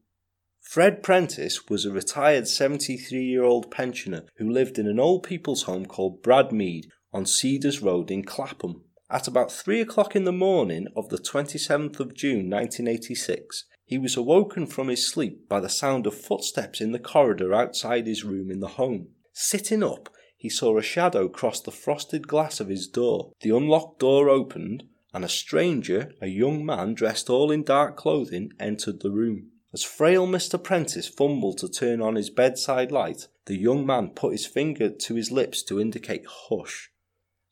Fred 0.60 1.04
Prentice 1.04 1.70
was 1.70 1.86
a 1.86 1.92
retired 1.92 2.48
73 2.48 3.24
year 3.24 3.44
old 3.44 3.70
pensioner 3.70 4.24
who 4.38 4.50
lived 4.50 4.80
in 4.80 4.88
an 4.88 5.00
old 5.00 5.22
people's 5.22 5.64
home 5.64 5.86
called 5.86 6.24
Bradmead 6.24 6.86
on 7.14 7.28
Cedars 7.28 7.84
Road 7.84 8.10
in 8.10 8.24
Clapham. 8.24 8.86
At 9.12 9.28
about 9.28 9.52
three 9.52 9.82
o'clock 9.82 10.16
in 10.16 10.26
the 10.26 10.32
morning 10.32 10.88
of 10.96 11.10
the 11.10 11.18
27th 11.18 12.00
of 12.00 12.14
June 12.14 12.48
1986, 12.48 13.66
he 13.84 13.98
was 13.98 14.16
awoken 14.16 14.68
from 14.68 14.88
his 14.88 15.08
sleep 15.08 15.50
by 15.50 15.60
the 15.60 15.68
sound 15.68 16.06
of 16.06 16.14
footsteps 16.14 16.80
in 16.80 16.92
the 16.92 17.00
corridor 17.00 17.52
outside 17.52 18.06
his 18.06 18.24
room 18.24 18.52
in 18.52 18.60
the 18.60 18.68
home. 18.68 19.08
Sitting 19.34 19.82
up, 19.82 20.10
he 20.38 20.48
saw 20.48 20.78
a 20.78 20.84
shadow 20.84 21.28
cross 21.28 21.60
the 21.60 21.72
frosted 21.72 22.28
glass 22.28 22.60
of 22.60 22.70
his 22.70 22.88
door. 22.88 23.32
The 23.42 23.50
unlocked 23.50 23.98
door 23.98 24.30
opened, 24.30 24.84
and 25.12 25.26
a 25.26 25.30
stranger, 25.30 26.14
a 26.22 26.28
young 26.28 26.64
man 26.64 26.94
dressed 26.94 27.32
all 27.32 27.50
in 27.50 27.64
dark 27.64 27.98
clothing, 27.98 28.52
entered 28.60 29.00
the 29.00 29.10
room. 29.10 29.50
As 29.74 29.84
frail 29.84 30.28
Mr. 30.28 30.62
Prentice 30.62 31.08
fumbled 31.08 31.58
to 31.58 31.68
turn 31.68 32.00
on 32.00 32.14
his 32.14 32.30
bedside 32.30 32.92
light, 32.92 33.28
the 33.46 33.58
young 33.58 33.88
man 33.88 34.10
put 34.10 34.34
his 34.34 34.46
finger 34.46 34.92
to 34.92 35.16
his 35.16 35.32
lips 35.32 35.64
to 35.64 35.82
indicate 35.82 36.28
hush 36.28 36.92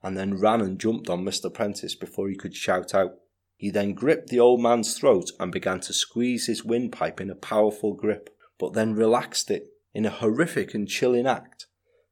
and 0.04 0.18
then 0.18 0.39
ran 0.39 0.62
and 0.62 0.80
jumped 0.80 1.10
on 1.10 1.24
Mr. 1.24 1.54
Prentice 1.54 1.96
before 1.96 2.30
he 2.30 2.36
could 2.36 2.56
shout 2.56 2.94
out. 2.94 3.16
He 3.56 3.70
then 3.70 3.94
gripped 3.94 4.30
the 4.30 4.39
old 4.39 4.62
man's 4.62 4.98
throat 4.98 5.32
and 5.39 5.51
began 5.51 5.80
to 5.82 5.94
squeeze 5.94 6.46
his 6.46 6.63
windpipe 6.63 7.20
in 7.20 7.30
a 7.30 7.36
powerful 7.36 7.94
grip, 7.94 8.30
but 8.60 8.74
then 8.74 8.94
relaxed 8.94 9.50
it 9.50 9.70
in 9.94 10.06
a 10.06 10.12
horrific 10.12 10.74
and 10.74 10.88
chilling 10.88 11.25
act. 11.25 11.66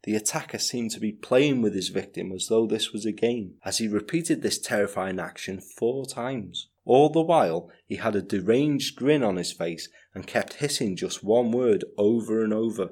The 0.03 0.15
attacker 0.15 0.59
seemed 0.59 0.91
to 0.91 0.99
be 0.99 1.11
playing 1.11 1.61
with 1.61 1.73
his 1.73 1.89
victim 1.89 2.31
as 2.31 2.47
though 2.47 2.65
this 2.65 2.91
was 2.91 3.05
a 3.05 3.11
game, 3.11 3.55
as 3.63 3.77
he 3.79 3.87
repeated 3.87 4.41
this 4.41 4.59
terrifying 4.59 5.19
action 5.19 5.59
four 5.59 6.05
times. 6.05 6.69
All 6.85 7.09
the 7.09 7.21
while, 7.21 7.71
he 7.85 7.95
had 7.95 8.15
a 8.15 8.21
deranged 8.21 8.95
grin 8.95 9.23
on 9.23 9.37
his 9.37 9.51
face 9.51 9.89
and 10.13 10.27
kept 10.27 10.55
hissing 10.55 10.95
just 10.95 11.23
one 11.23 11.51
word 11.51 11.83
over 11.97 12.43
and 12.43 12.53
over 12.53 12.91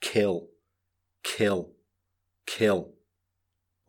Kill, 0.00 0.48
kill, 1.22 1.72
kill. 2.46 2.94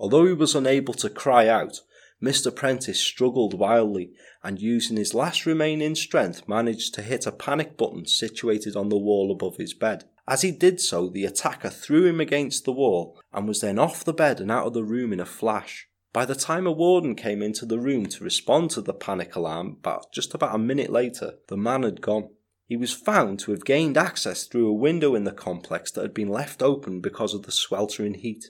Although 0.01 0.25
he 0.25 0.33
was 0.33 0.55
unable 0.55 0.95
to 0.95 1.11
cry 1.11 1.47
out, 1.47 1.81
Mr. 2.19 2.53
Prentice 2.53 2.99
struggled 2.99 3.53
wildly 3.53 4.13
and, 4.43 4.59
using 4.59 4.97
his 4.97 5.13
last 5.13 5.45
remaining 5.45 5.93
strength, 5.93 6.47
managed 6.47 6.95
to 6.95 7.03
hit 7.03 7.27
a 7.27 7.31
panic 7.31 7.77
button 7.77 8.07
situated 8.07 8.75
on 8.75 8.89
the 8.89 8.97
wall 8.97 9.31
above 9.31 9.57
his 9.57 9.75
bed. 9.75 10.05
As 10.27 10.41
he 10.41 10.49
did 10.51 10.81
so, 10.81 11.07
the 11.07 11.25
attacker 11.25 11.69
threw 11.69 12.07
him 12.07 12.19
against 12.19 12.65
the 12.65 12.71
wall 12.71 13.21
and 13.31 13.47
was 13.47 13.61
then 13.61 13.77
off 13.77 14.03
the 14.03 14.11
bed 14.11 14.41
and 14.41 14.49
out 14.49 14.65
of 14.65 14.73
the 14.73 14.83
room 14.83 15.13
in 15.13 15.19
a 15.19 15.25
flash. 15.25 15.87
By 16.13 16.25
the 16.25 16.33
time 16.33 16.65
a 16.65 16.71
warden 16.71 17.13
came 17.13 17.43
into 17.43 17.67
the 17.67 17.79
room 17.79 18.07
to 18.07 18.23
respond 18.23 18.71
to 18.71 18.81
the 18.81 18.95
panic 18.95 19.35
alarm, 19.35 19.77
about 19.81 20.11
just 20.11 20.33
about 20.33 20.55
a 20.55 20.57
minute 20.57 20.89
later, 20.89 21.35
the 21.47 21.57
man 21.57 21.83
had 21.83 22.01
gone. 22.01 22.31
He 22.65 22.75
was 22.75 22.91
found 22.91 23.37
to 23.41 23.51
have 23.51 23.65
gained 23.65 23.97
access 23.97 24.45
through 24.45 24.67
a 24.67 24.73
window 24.73 25.13
in 25.13 25.25
the 25.25 25.31
complex 25.31 25.91
that 25.91 26.01
had 26.01 26.13
been 26.15 26.27
left 26.27 26.63
open 26.63 27.01
because 27.01 27.35
of 27.35 27.43
the 27.43 27.51
sweltering 27.51 28.15
heat. 28.15 28.49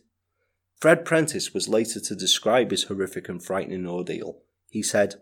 Fred 0.81 1.05
Prentice 1.05 1.53
was 1.53 1.69
later 1.69 1.99
to 1.99 2.15
describe 2.15 2.71
his 2.71 2.85
horrific 2.85 3.29
and 3.29 3.41
frightening 3.41 3.85
ordeal. 3.85 4.39
He 4.67 4.81
said, 4.81 5.21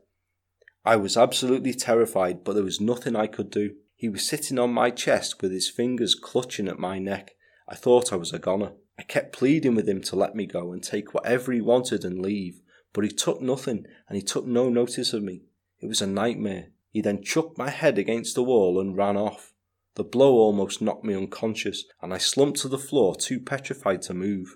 I 0.85 0.95
was 0.95 1.17
absolutely 1.17 1.73
terrified, 1.73 2.45
but 2.45 2.53
there 2.53 2.63
was 2.63 2.79
nothing 2.79 3.13
I 3.13 3.27
could 3.27 3.51
do. 3.51 3.75
He 3.93 4.07
was 4.07 4.25
sitting 4.25 4.57
on 4.57 4.71
my 4.71 4.89
chest 4.89 5.41
with 5.41 5.51
his 5.51 5.69
fingers 5.69 6.15
clutching 6.15 6.69
at 6.69 6.79
my 6.79 6.97
neck. 6.97 7.35
I 7.67 7.75
thought 7.75 8.13
I 8.13 8.15
was 8.15 8.31
a 8.31 8.39
goner. 8.39 8.71
I 8.97 9.03
kept 9.03 9.35
pleading 9.35 9.75
with 9.75 9.89
him 9.89 10.01
to 10.03 10.15
let 10.15 10.33
me 10.33 10.45
go 10.45 10.71
and 10.71 10.81
take 10.81 11.13
whatever 11.13 11.51
he 11.51 11.59
wanted 11.59 12.05
and 12.05 12.21
leave, 12.21 12.61
but 12.93 13.03
he 13.03 13.09
took 13.09 13.41
nothing 13.41 13.85
and 14.07 14.15
he 14.15 14.21
took 14.21 14.45
no 14.45 14.69
notice 14.69 15.11
of 15.11 15.23
me. 15.23 15.41
It 15.81 15.87
was 15.87 16.01
a 16.01 16.07
nightmare. 16.07 16.69
He 16.89 17.01
then 17.01 17.21
chucked 17.21 17.57
my 17.57 17.69
head 17.69 17.97
against 17.97 18.35
the 18.35 18.43
wall 18.43 18.79
and 18.79 18.95
ran 18.95 19.17
off. 19.17 19.51
The 19.95 20.05
blow 20.05 20.35
almost 20.35 20.81
knocked 20.81 21.03
me 21.03 21.15
unconscious, 21.15 21.83
and 22.01 22.13
I 22.13 22.17
slumped 22.17 22.61
to 22.61 22.69
the 22.69 22.77
floor 22.77 23.17
too 23.17 23.41
petrified 23.41 24.01
to 24.03 24.13
move. 24.13 24.55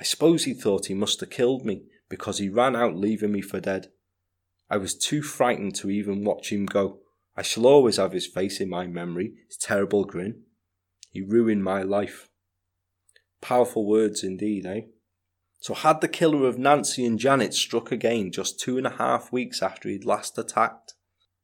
I 0.00 0.04
suppose 0.04 0.44
he 0.44 0.54
thought 0.54 0.86
he 0.86 0.94
must 0.94 1.20
have 1.20 1.28
killed 1.30 1.66
me 1.66 1.82
because 2.08 2.38
he 2.38 2.48
ran 2.48 2.74
out 2.74 2.96
leaving 2.96 3.32
me 3.32 3.42
for 3.42 3.60
dead. 3.60 3.88
I 4.70 4.78
was 4.78 4.94
too 4.94 5.22
frightened 5.22 5.74
to 5.76 5.90
even 5.90 6.24
watch 6.24 6.50
him 6.50 6.64
go. 6.64 7.00
I 7.36 7.42
shall 7.42 7.66
always 7.66 7.98
have 7.98 8.12
his 8.12 8.26
face 8.26 8.60
in 8.60 8.70
my 8.70 8.86
memory, 8.86 9.34
his 9.46 9.58
terrible 9.58 10.04
grin. 10.04 10.42
He 11.10 11.20
ruined 11.20 11.64
my 11.64 11.82
life. 11.82 12.28
Powerful 13.42 13.86
words 13.86 14.24
indeed, 14.24 14.64
eh? 14.64 14.82
So, 15.58 15.74
had 15.74 16.00
the 16.00 16.08
killer 16.08 16.46
of 16.46 16.58
Nancy 16.58 17.04
and 17.04 17.18
Janet 17.18 17.52
struck 17.52 17.92
again 17.92 18.32
just 18.32 18.58
two 18.58 18.78
and 18.78 18.86
a 18.86 18.96
half 18.96 19.30
weeks 19.30 19.62
after 19.62 19.90
he'd 19.90 20.06
last 20.06 20.38
attacked? 20.38 20.94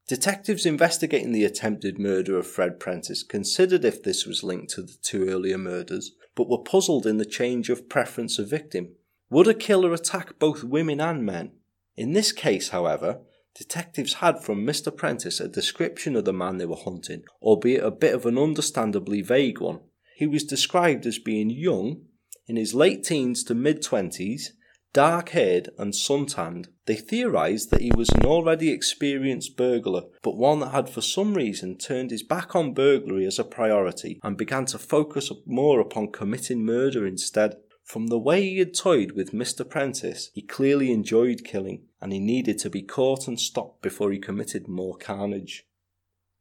Detectives 0.09 0.65
investigating 0.65 1.33
the 1.33 1.45
attempted 1.45 1.99
murder 1.99 2.39
of 2.39 2.47
Fred 2.47 2.81
Prentice 2.81 3.23
considered 3.23 3.85
if 3.85 4.03
this 4.03 4.25
was 4.25 4.43
linked 4.43 4.71
to 4.71 4.83
the 4.83 4.97
two 5.03 5.29
earlier 5.29 5.59
murders, 5.59 6.13
but 6.37 6.49
were 6.49 6.59
puzzled 6.59 7.07
in 7.07 7.17
the 7.17 7.25
change 7.25 7.69
of 7.69 7.89
preference 7.89 8.39
of 8.39 8.49
victim. 8.49 8.91
Would 9.31 9.49
a 9.49 9.55
killer 9.55 9.93
attack 9.93 10.39
both 10.39 10.63
women 10.63 11.01
and 11.01 11.25
men? 11.25 11.53
In 11.97 12.13
this 12.13 12.31
case, 12.31 12.69
however, 12.69 13.21
detectives 13.57 14.15
had 14.15 14.45
from 14.45 14.65
Mr. 14.65 14.95
Prentice 14.95 15.41
a 15.41 15.49
description 15.49 16.15
of 16.15 16.27
the 16.27 16.33
man 16.33 16.59
they 16.59 16.67
were 16.67 16.77
hunting, 16.77 17.25
albeit 17.43 17.83
a 17.83 17.91
bit 17.91 18.15
of 18.15 18.27
an 18.27 18.39
understandably 18.39 19.23
vague 19.23 19.61
one. 19.61 19.81
He 20.15 20.27
was 20.27 20.45
described 20.45 21.07
as 21.07 21.19
being 21.19 21.51
young, 21.51 22.03
in 22.47 22.57
his 22.57 22.75
late 22.75 23.03
teens 23.03 23.43
to 23.45 23.55
mid 23.55 23.83
twenties, 23.83 24.53
dark 24.97 25.29
haired 25.29 25.69
and 25.77 25.95
suntanned. 25.95 26.69
They 26.87 26.95
theorised 26.97 27.71
that 27.71 27.83
he 27.83 27.93
was 27.95 28.09
an 28.09 28.25
already 28.25 28.71
experienced 28.71 29.55
burglar, 29.55 30.05
but 30.23 30.39
one 30.39 30.61
that 30.61 30.71
had 30.71 30.89
for 30.89 31.03
some 31.03 31.35
reason 31.35 31.77
turned 31.77 32.11
his 32.11 32.23
back 32.23 32.57
on 32.57 32.73
burglary 32.73 33.27
as 33.27 33.39
a 33.39 33.45
priority 33.45 34.19
and 34.23 34.39
began 34.39 34.65
to 34.65 34.79
focus 34.79 35.31
more 35.45 35.81
upon 35.81 36.13
committing 36.13 36.65
murder 36.65 37.07
instead. 37.07 37.57
From 37.85 38.07
the 38.07 38.19
way 38.19 38.41
he 38.41 38.59
had 38.59 38.73
toyed 38.73 39.13
with 39.13 39.35
Mr. 39.35 39.69
Prentice, 39.69 40.31
he 40.33 40.41
clearly 40.41 40.91
enjoyed 40.91 41.45
killing, 41.45 41.83
and 42.01 42.11
he 42.11 42.19
needed 42.19 42.59
to 42.61 42.71
be 42.71 42.81
caught 42.81 43.29
and 43.29 43.39
stopped 43.39 43.83
before 43.83 44.11
he 44.13 44.19
committed 44.19 44.67
more 44.67 44.97
carnage. 44.97 45.67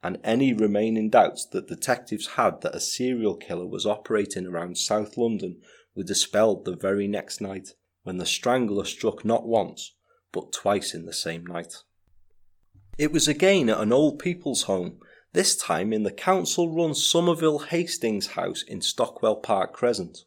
And 0.02 0.18
any 0.24 0.54
remaining 0.54 1.10
doubts 1.10 1.46
that 1.48 1.68
detectives 1.68 2.28
had 2.38 2.62
that 2.62 2.74
a 2.76 2.80
serial 2.80 3.36
killer 3.36 3.68
was 3.68 3.86
operating 3.86 4.48
around 4.48 4.78
South 4.78 5.18
London 5.18 5.62
were 5.94 6.04
dispelled 6.04 6.64
the 6.64 6.78
very 6.78 7.10
next 7.10 7.42
night 7.42 7.74
when 8.06 8.18
the 8.18 8.26
strangler 8.26 8.86
struck 8.86 9.26
not 9.26 9.46
once, 9.46 9.96
but 10.32 10.54
twice 10.54 10.94
in 10.94 11.06
the 11.06 11.14
same 11.14 11.46
night. 11.46 11.74
It 12.98 13.12
was 13.12 13.28
again 13.28 13.70
at 13.70 13.82
an 13.82 13.92
old 13.92 14.20
people's 14.20 14.64
home, 14.64 15.00
this 15.34 15.58
time 15.58 15.92
in 15.92 16.04
the 16.04 16.12
council 16.12 16.74
run 16.74 16.94
Somerville 16.94 17.60
Hastings 17.60 18.28
house 18.28 18.64
in 18.66 18.80
Stockwell 18.80 19.36
Park 19.36 19.74
Crescent. 19.74 20.20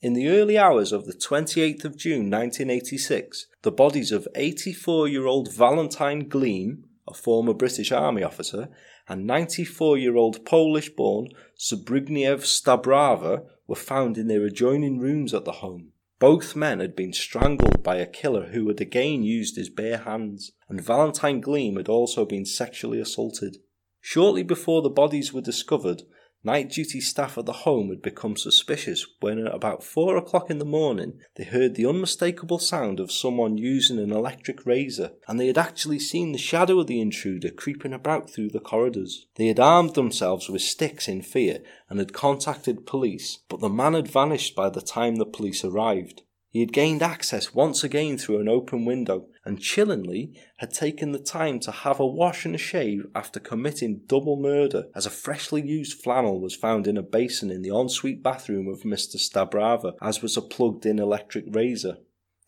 In 0.00 0.12
the 0.12 0.28
early 0.28 0.56
hours 0.56 0.92
of 0.92 1.06
the 1.06 1.12
28th 1.12 1.84
of 1.84 1.96
June 1.96 2.30
1986, 2.30 3.46
the 3.62 3.72
bodies 3.72 4.12
of 4.12 4.28
84 4.36 5.08
year 5.08 5.26
old 5.26 5.52
Valentine 5.52 6.28
Gleam, 6.28 6.84
a 7.08 7.14
former 7.14 7.54
British 7.54 7.90
Army 7.90 8.22
officer, 8.22 8.68
and 9.08 9.26
94 9.26 9.98
year 9.98 10.16
old 10.16 10.44
Polish 10.44 10.90
born 10.90 11.30
Zbigniew 11.58 12.42
Stabrava 12.42 13.46
were 13.66 13.74
found 13.74 14.18
in 14.18 14.28
their 14.28 14.44
adjoining 14.44 15.00
rooms 15.00 15.34
at 15.34 15.44
the 15.44 15.52
home. 15.52 15.92
Both 16.20 16.56
men 16.56 16.80
had 16.80 16.96
been 16.96 17.12
strangled 17.12 17.82
by 17.82 17.96
a 17.96 18.06
killer 18.06 18.46
who 18.46 18.66
had 18.68 18.80
again 18.80 19.22
used 19.22 19.56
his 19.56 19.70
bare 19.70 19.98
hands, 19.98 20.52
and 20.68 20.80
Valentine 20.80 21.40
Gleam 21.40 21.76
had 21.76 21.88
also 21.88 22.24
been 22.24 22.44
sexually 22.44 23.00
assaulted. 23.00 23.58
Shortly 24.00 24.42
before 24.42 24.82
the 24.82 24.90
bodies 24.90 25.32
were 25.32 25.40
discovered, 25.40 26.02
Night 26.44 26.70
duty 26.70 27.00
staff 27.00 27.36
at 27.36 27.46
the 27.46 27.52
home 27.52 27.88
had 27.88 28.00
become 28.00 28.36
suspicious 28.36 29.04
when 29.20 29.44
at 29.44 29.52
about 29.54 29.82
four 29.82 30.16
o'clock 30.16 30.50
in 30.50 30.58
the 30.58 30.64
morning 30.64 31.18
they 31.34 31.44
heard 31.44 31.74
the 31.74 31.84
unmistakable 31.84 32.60
sound 32.60 33.00
of 33.00 33.10
someone 33.10 33.58
using 33.58 33.98
an 33.98 34.12
electric 34.12 34.64
razor, 34.64 35.12
and 35.26 35.40
they 35.40 35.48
had 35.48 35.58
actually 35.58 35.98
seen 35.98 36.30
the 36.30 36.38
shadow 36.38 36.78
of 36.78 36.86
the 36.86 37.00
intruder 37.00 37.50
creeping 37.50 37.92
about 37.92 38.30
through 38.30 38.50
the 38.50 38.60
corridors. 38.60 39.26
They 39.34 39.48
had 39.48 39.58
armed 39.58 39.94
themselves 39.94 40.48
with 40.48 40.62
sticks 40.62 41.08
in 41.08 41.22
fear 41.22 41.60
and 41.90 41.98
had 41.98 42.12
contacted 42.12 42.86
police, 42.86 43.38
but 43.48 43.60
the 43.60 43.68
man 43.68 43.94
had 43.94 44.08
vanished 44.08 44.54
by 44.54 44.70
the 44.70 44.80
time 44.80 45.16
the 45.16 45.26
police 45.26 45.64
arrived. 45.64 46.22
He 46.50 46.60
had 46.60 46.72
gained 46.72 47.02
access 47.02 47.54
once 47.54 47.84
again 47.84 48.16
through 48.16 48.40
an 48.40 48.48
open 48.48 48.86
window, 48.86 49.28
and 49.44 49.60
chillingly 49.60 50.32
had 50.56 50.72
taken 50.72 51.12
the 51.12 51.18
time 51.18 51.60
to 51.60 51.70
have 51.70 52.00
a 52.00 52.06
wash 52.06 52.46
and 52.46 52.54
a 52.54 52.58
shave 52.58 53.06
after 53.14 53.38
committing 53.38 54.02
double 54.06 54.36
murder, 54.36 54.86
as 54.94 55.04
a 55.04 55.10
freshly 55.10 55.60
used 55.60 56.02
flannel 56.02 56.40
was 56.40 56.56
found 56.56 56.86
in 56.86 56.96
a 56.96 57.02
basin 57.02 57.50
in 57.50 57.60
the 57.60 57.74
ensuite 57.74 58.22
bathroom 58.22 58.66
of 58.66 58.80
Mr. 58.80 59.16
Stabrawa, 59.16 59.94
as 60.00 60.22
was 60.22 60.38
a 60.38 60.42
plugged 60.42 60.86
in 60.86 60.98
electric 60.98 61.44
razor. 61.54 61.98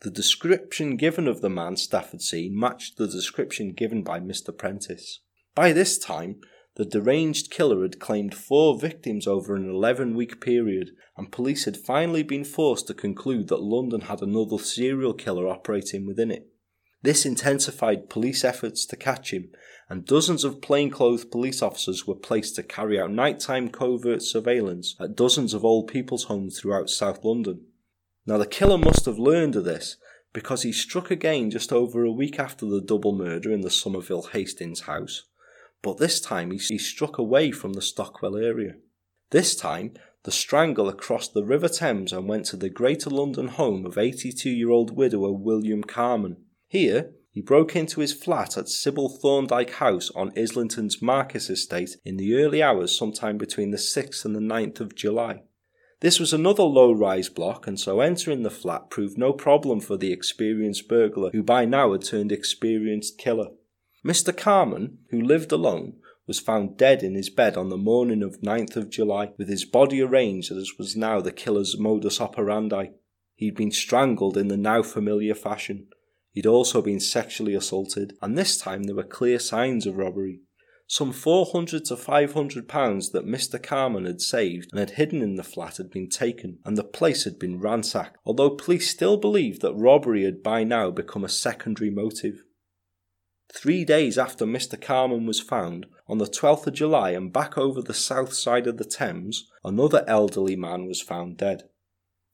The 0.00 0.11
description 0.11 0.97
given 0.97 1.28
of 1.28 1.42
the 1.42 1.50
man 1.50 1.76
Stafford 1.76 2.23
seen 2.23 2.59
matched 2.59 2.97
the 2.97 3.07
description 3.07 3.73
given 3.73 4.02
by 4.02 4.19
Mr. 4.19 4.57
Prentice. 4.57 5.21
By 5.54 5.75
this 5.75 5.99
time, 5.99 6.40
the 6.76 6.87
deranged 6.87 7.50
killer 7.50 7.83
had 7.83 8.00
claimed 8.00 8.35
four 8.35 8.78
victims 8.78 9.26
over 9.26 9.54
an 9.54 9.69
11 9.69 10.16
week 10.16 10.40
period, 10.40 10.92
and 11.17 11.33
police 11.33 11.64
had 11.64 11.76
finally 11.76 12.23
been 12.23 12.45
forced 12.45 12.87
to 12.87 12.95
conclude 12.95 13.49
that 13.49 13.62
London 13.62 14.02
had 14.02 14.23
another 14.23 14.59
serial 14.59 15.12
killer 15.12 15.49
operating 15.49 16.07
within 16.07 16.31
it. 16.31 16.49
This 17.02 17.25
intensified 17.25 18.11
police 18.11 18.45
efforts 18.45 18.85
to 18.87 18.97
catch 18.97 19.33
him, 19.33 19.50
and 19.88 20.05
dozens 20.05 20.45
of 20.45 20.61
plainclothes 20.61 21.25
police 21.25 21.62
officers 21.62 22.07
were 22.07 22.14
placed 22.14 22.57
to 22.57 22.62
carry 22.62 23.00
out 23.00 23.11
nighttime 23.11 23.71
covert 23.71 24.23
surveillance 24.23 24.95
at 25.00 25.17
dozens 25.17 25.55
of 25.55 25.64
old 25.64 25.88
people's 25.88 26.25
homes 26.25 26.59
throughout 26.59 26.90
South 26.90 27.25
London. 27.25 27.67
Now, 28.26 28.38
the 28.38 28.47
killer 28.47 28.79
must 28.79 29.07
have 29.07 29.19
learned 29.19 29.57
of 29.57 29.64
this 29.64 29.97
because 30.33 30.62
he 30.62 30.73
struck 30.73 31.11
again 31.11 31.50
just 31.50 31.73
over 31.73 32.05
a 32.05 32.12
week 32.12 32.38
after 32.38 32.67
the 32.67 32.81
double 32.81 33.12
murder 33.12 33.50
in 33.50 33.62
the 33.62 33.71
Somerville 33.71 34.29
Hastings 34.33 34.83
house, 34.83 35.25
but 35.83 35.99
this 35.99 36.21
time 36.21 36.50
he, 36.50 36.59
he 36.59 36.79
struck 36.79 37.19
away 37.19 37.50
from 37.50 37.73
the 37.73 37.83
Stockwell 37.83 38.37
area. 38.37 38.75
This 39.31 39.57
time, 39.57 39.95
the 40.24 40.30
Strangler 40.30 40.92
crossed 40.92 41.32
the 41.32 41.44
River 41.44 41.68
Thames 41.68 42.12
and 42.12 42.28
went 42.28 42.46
to 42.46 42.56
the 42.56 42.68
Greater 42.68 43.10
London 43.10 43.48
home 43.48 43.86
of 43.86 43.96
82 43.96 44.50
year 44.50 44.70
old 44.70 44.94
widower 44.96 45.32
William 45.32 45.82
Carman. 45.82 46.36
Here, 46.68 47.12
he 47.32 47.40
broke 47.40 47.76
into 47.76 48.00
his 48.00 48.12
flat 48.12 48.58
at 48.58 48.68
Sybil 48.68 49.08
Thorndike 49.08 49.74
House 49.74 50.10
on 50.10 50.36
Islington's 50.36 51.00
Marquess 51.00 51.48
estate 51.48 51.96
in 52.04 52.16
the 52.16 52.34
early 52.34 52.62
hours 52.62 52.96
sometime 52.96 53.38
between 53.38 53.70
the 53.70 53.76
6th 53.76 54.24
and 54.24 54.34
the 54.34 54.40
9th 54.40 54.80
of 54.80 54.94
July. 54.94 55.42
This 56.00 56.18
was 56.18 56.32
another 56.32 56.62
low 56.62 56.92
rise 56.92 57.28
block, 57.28 57.66
and 57.66 57.78
so 57.78 58.00
entering 58.00 58.42
the 58.42 58.50
flat 58.50 58.90
proved 58.90 59.18
no 59.18 59.32
problem 59.32 59.80
for 59.80 59.96
the 59.96 60.12
experienced 60.12 60.88
burglar, 60.88 61.30
who 61.30 61.42
by 61.42 61.66
now 61.66 61.92
had 61.92 62.02
turned 62.02 62.32
experienced 62.32 63.18
killer. 63.18 63.48
Mr. 64.04 64.34
Carman, 64.34 64.98
who 65.10 65.20
lived 65.20 65.52
alone, 65.52 65.98
was 66.30 66.38
found 66.38 66.76
dead 66.76 67.02
in 67.02 67.16
his 67.16 67.28
bed 67.28 67.56
on 67.56 67.70
the 67.70 67.76
morning 67.76 68.22
of 68.22 68.40
9th 68.40 68.76
of 68.76 68.88
July, 68.88 69.32
with 69.37 69.49
his 69.49 69.64
body 69.64 70.00
arranged 70.00 70.52
as 70.52 70.78
was 70.78 70.94
now 70.94 71.20
the 71.20 71.32
killer's 71.32 71.76
modus 71.76 72.20
operandi. 72.20 72.87
He'd 73.34 73.56
been 73.56 73.72
strangled 73.72 74.37
in 74.37 74.46
the 74.46 74.56
now 74.56 74.84
familiar 74.84 75.34
fashion. 75.34 75.88
He'd 76.30 76.46
also 76.46 76.82
been 76.82 77.00
sexually 77.00 77.56
assaulted, 77.56 78.16
and 78.22 78.38
this 78.38 78.56
time 78.56 78.84
there 78.84 78.94
were 78.94 79.02
clear 79.02 79.40
signs 79.40 79.87
of 79.87 79.96
robbery. 79.96 80.42
Some 80.87 81.10
400 81.10 81.84
to 81.87 81.96
500 81.96 82.68
pounds 82.68 83.11
that 83.11 83.26
Mr. 83.26 83.61
Carman 83.61 84.05
had 84.05 84.20
saved 84.20 84.68
and 84.70 84.78
had 84.78 84.90
hidden 84.90 85.22
in 85.22 85.35
the 85.35 85.42
flat 85.42 85.78
had 85.78 85.90
been 85.90 86.09
taken, 86.09 86.61
and 86.64 86.78
the 86.78 86.85
place 86.85 87.24
had 87.24 87.40
been 87.40 87.59
ransacked, 87.59 88.18
although 88.24 88.50
police 88.50 88.88
still 88.88 89.16
believed 89.16 89.62
that 89.62 89.74
robbery 89.74 90.22
had 90.22 90.44
by 90.44 90.62
now 90.62 90.92
become 90.92 91.24
a 91.24 91.28
secondary 91.28 91.90
motive. 91.90 92.44
Three 93.52 93.85
days 93.85 94.16
after 94.16 94.46
Mr. 94.46 94.81
Carman 94.81 95.26
was 95.26 95.40
found, 95.40 95.87
on 96.11 96.18
the 96.18 96.27
12th 96.27 96.66
of 96.66 96.75
July 96.75 97.11
and 97.11 97.33
back 97.33 97.57
over 97.57 97.81
the 97.81 97.94
south 97.94 98.33
side 98.33 98.66
of 98.66 98.79
the 98.79 98.85
Thames, 98.85 99.49
another 99.64 100.05
elderly 100.09 100.57
man 100.57 100.87
was 100.87 101.01
found 101.01 101.37
dead. 101.37 101.68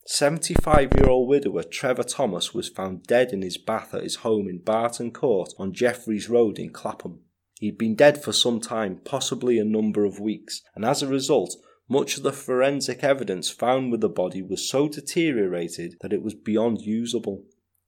75 0.07 0.93
year 0.95 1.07
old 1.07 1.29
widower 1.29 1.61
Trevor 1.61 2.03
Thomas 2.03 2.55
was 2.55 2.69
found 2.69 3.03
dead 3.03 3.31
in 3.31 3.43
his 3.43 3.57
bath 3.59 3.93
at 3.93 4.01
his 4.01 4.15
home 4.15 4.49
in 4.49 4.63
Barton 4.63 5.11
Court 5.11 5.53
on 5.59 5.73
Jeffreys 5.73 6.27
Road 6.27 6.57
in 6.57 6.71
Clapham. 6.71 7.19
He'd 7.59 7.77
been 7.77 7.95
dead 7.95 8.23
for 8.23 8.31
some 8.31 8.59
time, 8.59 8.99
possibly 9.05 9.59
a 9.59 9.65
number 9.65 10.05
of 10.05 10.19
weeks, 10.19 10.63
and 10.75 10.83
as 10.83 11.03
a 11.03 11.07
result, 11.07 11.55
much 11.87 12.17
of 12.17 12.23
the 12.23 12.33
forensic 12.33 13.03
evidence 13.03 13.49
found 13.49 13.91
with 13.91 14.01
the 14.01 14.09
body 14.09 14.41
was 14.41 14.67
so 14.67 14.89
deteriorated 14.89 15.95
that 16.01 16.13
it 16.13 16.23
was 16.23 16.33
beyond 16.33 16.81
usable. 16.81 17.43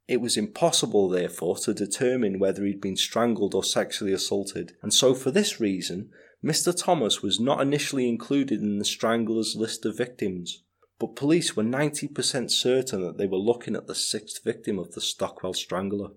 It 0.09 0.21
was 0.21 0.37
impossible, 0.37 1.07
therefore, 1.07 1.57
to 1.57 1.71
determine 1.71 2.39
whether 2.39 2.65
he'd 2.65 2.81
been 2.81 2.97
strangled 2.97 3.53
or 3.53 3.63
sexually 3.63 4.11
assaulted, 4.11 4.75
and 4.81 4.91
so 4.91 5.13
for 5.13 5.29
this 5.29 5.59
reason, 5.59 6.09
Mr. 6.43 6.75
Thomas 6.75 7.21
was 7.21 7.39
not 7.39 7.61
initially 7.61 8.09
included 8.09 8.59
in 8.59 8.79
the 8.79 8.85
strangler's 8.85 9.55
list 9.55 9.85
of 9.85 9.95
victims. 9.95 10.63
But 10.97 11.15
police 11.15 11.55
were 11.55 11.61
90% 11.61 12.49
certain 12.49 13.01
that 13.03 13.19
they 13.19 13.27
were 13.27 13.37
looking 13.37 13.75
at 13.75 13.85
the 13.85 13.93
sixth 13.93 14.43
victim 14.43 14.79
of 14.79 14.93
the 14.93 14.99
Stockwell 14.99 15.53
Strangler. 15.53 16.13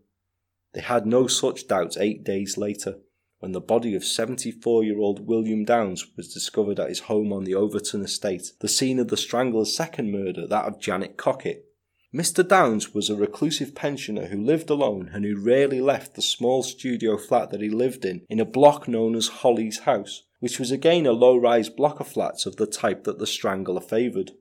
They 0.73 0.81
had 0.81 1.05
no 1.05 1.27
such 1.27 1.69
doubts 1.69 1.99
eight 1.99 2.25
days 2.25 2.57
later, 2.57 3.01
when 3.41 3.53
the 3.53 3.61
body 3.61 3.95
of 3.95 4.07
74 4.07 4.85
year 4.85 5.01
old 5.01 5.27
William 5.27 5.67
Downes 5.67 6.07
was 6.17 6.33
discovered 6.33 6.81
at 6.81 6.89
his 6.89 7.01
home 7.01 7.31
on 7.31 7.45
the 7.45 7.55
Overton 7.55 8.01
estate, 8.01 8.53
the 8.61 8.69
scene 8.69 8.99
of 8.99 9.09
the 9.09 9.19
Strangler's 9.19 9.77
second 9.77 10.11
murder, 10.11 10.47
that 10.47 10.65
of 10.65 10.81
Janet 10.81 11.19
Cockett, 11.19 11.67
Mr. 12.15 12.47
Downs 12.47 12.93
was 12.93 13.09
a 13.09 13.17
reclusive 13.17 13.75
pensioner 13.75 14.27
who 14.27 14.39
lived 14.39 14.69
alone 14.69 15.11
and 15.15 15.25
who 15.25 15.35
rarely 15.35 15.81
left 15.81 16.15
the 16.15 16.21
small 16.21 16.63
studio 16.63 17.17
flat 17.17 17.51
that 17.51 17.63
he 17.63 17.71
lived 17.71 18.05
in, 18.05 18.21
in 18.29 18.39
a 18.39 18.45
block 18.45 18.87
known 18.87 19.15
as 19.15 19.29
Holly's 19.29 19.81
House, 19.81 20.25
which 20.39 20.59
was 20.59 20.71
again 20.71 21.07
a 21.07 21.13
low 21.13 21.39
rise 21.39 21.71
block 21.71 22.01
of 22.01 22.09
flats 22.09 22.45
of 22.45 22.57
the 22.57 22.67
type 22.67 23.05
that 23.05 23.19
the 23.19 23.27
Strangler 23.27 23.81
favoured. 23.81 24.33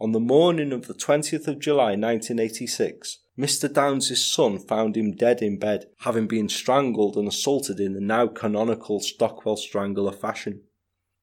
On 0.00 0.12
the 0.12 0.20
morning 0.20 0.72
of 0.72 0.86
the 0.86 0.94
20th 0.94 1.48
of 1.48 1.58
July 1.58 1.96
1986, 1.96 3.18
Mr. 3.36 3.72
Downes's 3.72 4.24
son 4.24 4.60
found 4.60 4.96
him 4.96 5.16
dead 5.16 5.42
in 5.42 5.58
bed, 5.58 5.86
having 6.00 6.28
been 6.28 6.48
strangled 6.48 7.16
and 7.16 7.26
assaulted 7.26 7.80
in 7.80 7.94
the 7.94 8.00
now 8.00 8.28
canonical 8.28 9.00
Stockwell 9.00 9.56
Strangler 9.56 10.12
fashion. 10.12 10.62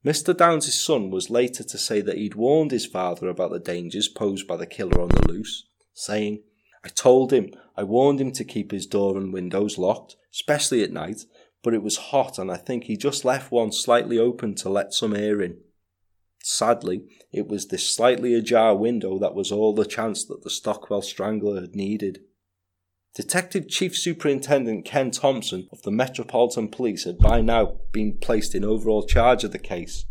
Mr. 0.06 0.36
Downes's 0.36 0.78
son 0.78 1.10
was 1.10 1.30
later 1.30 1.64
to 1.64 1.78
say 1.78 2.02
that 2.02 2.18
he'd 2.18 2.36
warned 2.36 2.72
his 2.72 2.86
father 2.86 3.30
about 3.30 3.52
the 3.52 3.60
dangers 3.60 4.10
posed 4.10 4.46
by 4.46 4.58
the 4.58 4.66
killer 4.66 5.00
on 5.00 5.08
the 5.08 5.26
loose, 5.30 5.66
saying, 5.94 6.44
I 6.84 6.90
told 6.90 7.32
him, 7.32 7.52
I 7.78 7.84
warned 7.84 8.20
him 8.20 8.32
to 8.34 8.44
keep 8.44 8.72
his 8.72 8.86
door 8.86 9.18
and 9.18 9.34
windows 9.34 9.78
locked, 9.78 10.16
especially 10.32 10.84
at 10.84 10.92
night, 10.92 11.26
but 11.64 11.74
it 11.74 11.82
was 11.82 11.98
hot 11.98 12.38
and 12.38 12.52
I 12.52 12.58
think 12.58 12.84
he 12.84 12.98
just 12.98 13.24
left 13.24 13.52
one 13.52 13.72
slightly 13.72 14.20
open 14.20 14.56
to 14.56 14.70
let 14.70 14.94
some 14.94 15.16
air 15.16 15.42
in. 15.42 15.58
Sadly, 16.44 17.06
it 17.32 17.48
was 17.48 17.68
this 17.68 17.90
slightly 17.90 18.34
ajar 18.34 18.76
window 18.76 19.18
that 19.18 19.34
was 19.34 19.52
all 19.52 19.74
the 19.74 19.86
chance 19.86 20.26
that 20.26 20.44
the 20.44 20.50
Stockwell 20.50 21.02
Strangler 21.02 21.62
had 21.62 21.74
needed. 21.74 22.20
Detective 23.16 23.70
Chief 23.70 23.96
Superintendent 23.96 24.84
Ken 24.86 25.12
Thompson 25.12 25.70
of 25.72 25.84
the 25.84 25.92
Metropolitan 25.92 26.68
Police 26.68 27.06
had 27.06 27.20
by 27.20 27.42
now 27.42 27.78
been 27.92 28.18
placed 28.18 28.56
in 28.56 28.66
overall 28.66 29.06
charge 29.06 29.44
of 29.44 29.52
the 29.52 29.60
case, 29.60 30.06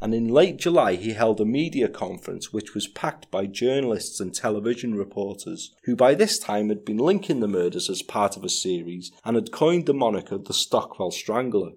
and 0.00 0.14
in 0.14 0.28
late 0.28 0.58
July 0.58 0.94
he 0.94 1.12
held 1.12 1.40
a 1.40 1.44
media 1.44 1.88
conference 1.88 2.52
which 2.52 2.74
was 2.74 2.86
packed 2.86 3.30
by 3.30 3.46
journalists 3.46 4.20
and 4.20 4.34
television 4.34 4.94
reporters, 4.94 5.74
who 5.84 5.96
by 5.96 6.14
this 6.14 6.38
time 6.38 6.68
had 6.68 6.84
been 6.84 6.98
linking 6.98 7.40
the 7.40 7.48
murders 7.48 7.88
as 7.88 8.02
part 8.02 8.36
of 8.36 8.44
a 8.44 8.48
series 8.48 9.10
and 9.24 9.36
had 9.36 9.52
coined 9.52 9.86
the 9.86 9.94
moniker 9.94 10.38
the 10.38 10.52
Stockwell 10.52 11.10
Strangler. 11.10 11.72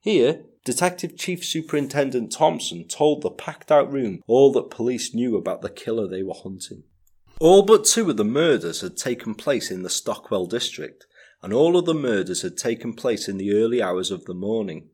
Here, 0.00 0.44
Detective 0.64 1.16
Chief 1.16 1.44
Superintendent 1.44 2.32
Thompson 2.32 2.86
told 2.86 3.22
the 3.22 3.30
packed 3.30 3.72
out 3.72 3.92
room 3.92 4.20
all 4.26 4.52
that 4.52 4.70
police 4.70 5.14
knew 5.14 5.36
about 5.36 5.62
the 5.62 5.70
killer 5.70 6.06
they 6.06 6.22
were 6.22 6.34
hunting. 6.34 6.84
All 7.40 7.62
but 7.62 7.84
two 7.84 8.08
of 8.10 8.16
the 8.16 8.24
murders 8.24 8.80
had 8.82 8.96
taken 8.96 9.34
place 9.34 9.70
in 9.70 9.82
the 9.82 9.90
Stockwell 9.90 10.46
district, 10.46 11.06
and 11.42 11.52
all 11.52 11.76
of 11.76 11.86
the 11.86 11.94
murders 11.94 12.42
had 12.42 12.56
taken 12.56 12.94
place 12.94 13.28
in 13.28 13.38
the 13.38 13.52
early 13.54 13.82
hours 13.82 14.12
of 14.12 14.24
the 14.26 14.34
morning. 14.34 14.90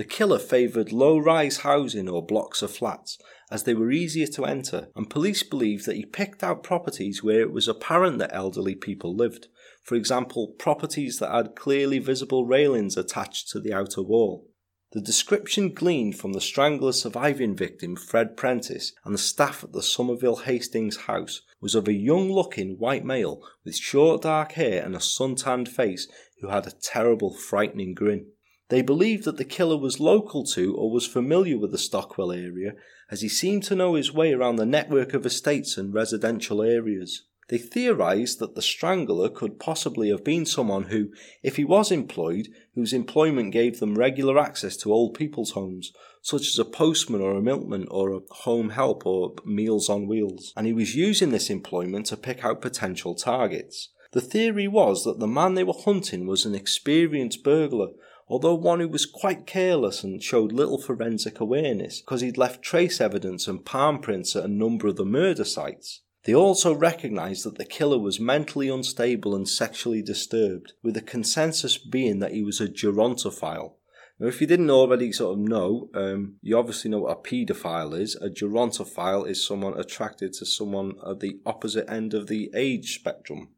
The 0.00 0.06
killer 0.06 0.38
favoured 0.38 0.92
low 0.92 1.18
rise 1.18 1.58
housing 1.58 2.08
or 2.08 2.24
blocks 2.24 2.62
of 2.62 2.70
flats, 2.70 3.18
as 3.50 3.64
they 3.64 3.74
were 3.74 3.90
easier 3.90 4.26
to 4.28 4.46
enter, 4.46 4.88
and 4.96 5.10
police 5.10 5.42
believe 5.42 5.84
that 5.84 5.96
he 5.96 6.06
picked 6.06 6.42
out 6.42 6.62
properties 6.62 7.22
where 7.22 7.42
it 7.42 7.52
was 7.52 7.68
apparent 7.68 8.16
that 8.16 8.32
elderly 8.32 8.74
people 8.74 9.14
lived, 9.14 9.48
for 9.82 9.96
example, 9.96 10.54
properties 10.58 11.18
that 11.18 11.30
had 11.30 11.54
clearly 11.54 11.98
visible 11.98 12.46
railings 12.46 12.96
attached 12.96 13.50
to 13.50 13.60
the 13.60 13.74
outer 13.74 14.00
wall. 14.00 14.48
The 14.92 15.02
description 15.02 15.74
gleaned 15.74 16.16
from 16.16 16.32
the 16.32 16.40
strangler's 16.40 17.02
surviving 17.02 17.54
victim, 17.54 17.94
Fred 17.94 18.38
Prentice, 18.38 18.94
and 19.04 19.12
the 19.12 19.18
staff 19.18 19.62
at 19.62 19.74
the 19.74 19.82
Somerville 19.82 20.36
Hastings 20.36 20.96
house 20.96 21.42
was 21.60 21.74
of 21.74 21.86
a 21.86 21.92
young 21.92 22.32
looking 22.32 22.78
white 22.78 23.04
male 23.04 23.42
with 23.66 23.76
short 23.76 24.22
dark 24.22 24.52
hair 24.52 24.82
and 24.82 24.96
a 24.96 25.00
sun-tanned 25.00 25.68
face 25.68 26.08
who 26.40 26.48
had 26.48 26.66
a 26.66 26.70
terrible, 26.70 27.34
frightening 27.34 27.92
grin. 27.92 28.28
They 28.70 28.82
believed 28.82 29.24
that 29.24 29.36
the 29.36 29.44
killer 29.44 29.76
was 29.76 29.98
local 29.98 30.44
to 30.44 30.76
or 30.76 30.92
was 30.92 31.04
familiar 31.04 31.58
with 31.58 31.72
the 31.72 31.78
Stockwell 31.78 32.30
area, 32.30 32.74
as 33.10 33.20
he 33.20 33.28
seemed 33.28 33.64
to 33.64 33.74
know 33.74 33.94
his 33.94 34.14
way 34.14 34.32
around 34.32 34.56
the 34.56 34.64
network 34.64 35.12
of 35.12 35.26
estates 35.26 35.76
and 35.76 35.92
residential 35.92 36.62
areas. 36.62 37.24
They 37.48 37.58
theorized 37.58 38.38
that 38.38 38.54
the 38.54 38.62
strangler 38.62 39.28
could 39.28 39.58
possibly 39.58 40.10
have 40.10 40.22
been 40.22 40.46
someone 40.46 40.84
who, 40.84 41.10
if 41.42 41.56
he 41.56 41.64
was 41.64 41.90
employed, 41.90 42.46
whose 42.76 42.92
employment 42.92 43.52
gave 43.52 43.80
them 43.80 43.98
regular 43.98 44.38
access 44.38 44.76
to 44.78 44.92
old 44.92 45.14
people's 45.14 45.50
homes, 45.50 45.92
such 46.22 46.42
as 46.42 46.58
a 46.60 46.64
postman 46.64 47.20
or 47.20 47.32
a 47.36 47.42
milkman 47.42 47.88
or 47.90 48.12
a 48.12 48.20
home 48.30 48.70
help 48.70 49.04
or 49.04 49.34
Meals 49.44 49.88
on 49.88 50.06
Wheels, 50.06 50.52
and 50.56 50.68
he 50.68 50.72
was 50.72 50.94
using 50.94 51.30
this 51.30 51.50
employment 51.50 52.06
to 52.06 52.16
pick 52.16 52.44
out 52.44 52.62
potential 52.62 53.16
targets. 53.16 53.88
The 54.12 54.20
theory 54.20 54.68
was 54.68 55.02
that 55.02 55.18
the 55.18 55.26
man 55.26 55.54
they 55.54 55.64
were 55.64 55.72
hunting 55.72 56.28
was 56.28 56.44
an 56.44 56.54
experienced 56.54 57.42
burglar, 57.42 57.88
although 58.30 58.54
one 58.54 58.78
who 58.78 58.88
was 58.88 59.06
quite 59.06 59.44
careless 59.44 60.04
and 60.04 60.22
showed 60.22 60.52
little 60.52 60.80
forensic 60.80 61.40
awareness 61.40 62.00
because 62.00 62.20
he'd 62.20 62.38
left 62.38 62.62
trace 62.62 63.00
evidence 63.00 63.48
and 63.48 63.66
palm 63.66 63.98
prints 63.98 64.36
at 64.36 64.44
a 64.44 64.48
number 64.48 64.86
of 64.86 64.94
the 64.94 65.04
murder 65.04 65.44
sites. 65.44 66.02
They 66.24 66.34
also 66.34 66.72
recognised 66.72 67.44
that 67.44 67.58
the 67.58 67.64
killer 67.64 67.98
was 67.98 68.20
mentally 68.20 68.68
unstable 68.68 69.34
and 69.34 69.48
sexually 69.48 70.00
disturbed, 70.00 70.74
with 70.82 70.94
the 70.94 71.00
consensus 71.00 71.76
being 71.76 72.20
that 72.20 72.32
he 72.32 72.42
was 72.42 72.60
a 72.60 72.68
gerontophile. 72.68 73.72
Now, 74.20 74.28
if 74.28 74.40
you 74.40 74.46
didn't 74.46 74.70
already 74.70 75.10
sort 75.12 75.38
of 75.38 75.44
know, 75.48 75.88
um, 75.94 76.36
you 76.42 76.56
obviously 76.56 76.90
know 76.90 77.00
what 77.00 77.18
a 77.18 77.28
paedophile 77.28 77.98
is. 77.98 78.14
A 78.16 78.28
gerontophile 78.28 79.26
is 79.26 79.44
someone 79.44 79.76
attracted 79.80 80.34
to 80.34 80.46
someone 80.46 80.92
at 81.04 81.20
the 81.20 81.40
opposite 81.46 81.90
end 81.90 82.14
of 82.14 82.28
the 82.28 82.50
age 82.54 82.94
spectrum. 82.94 83.48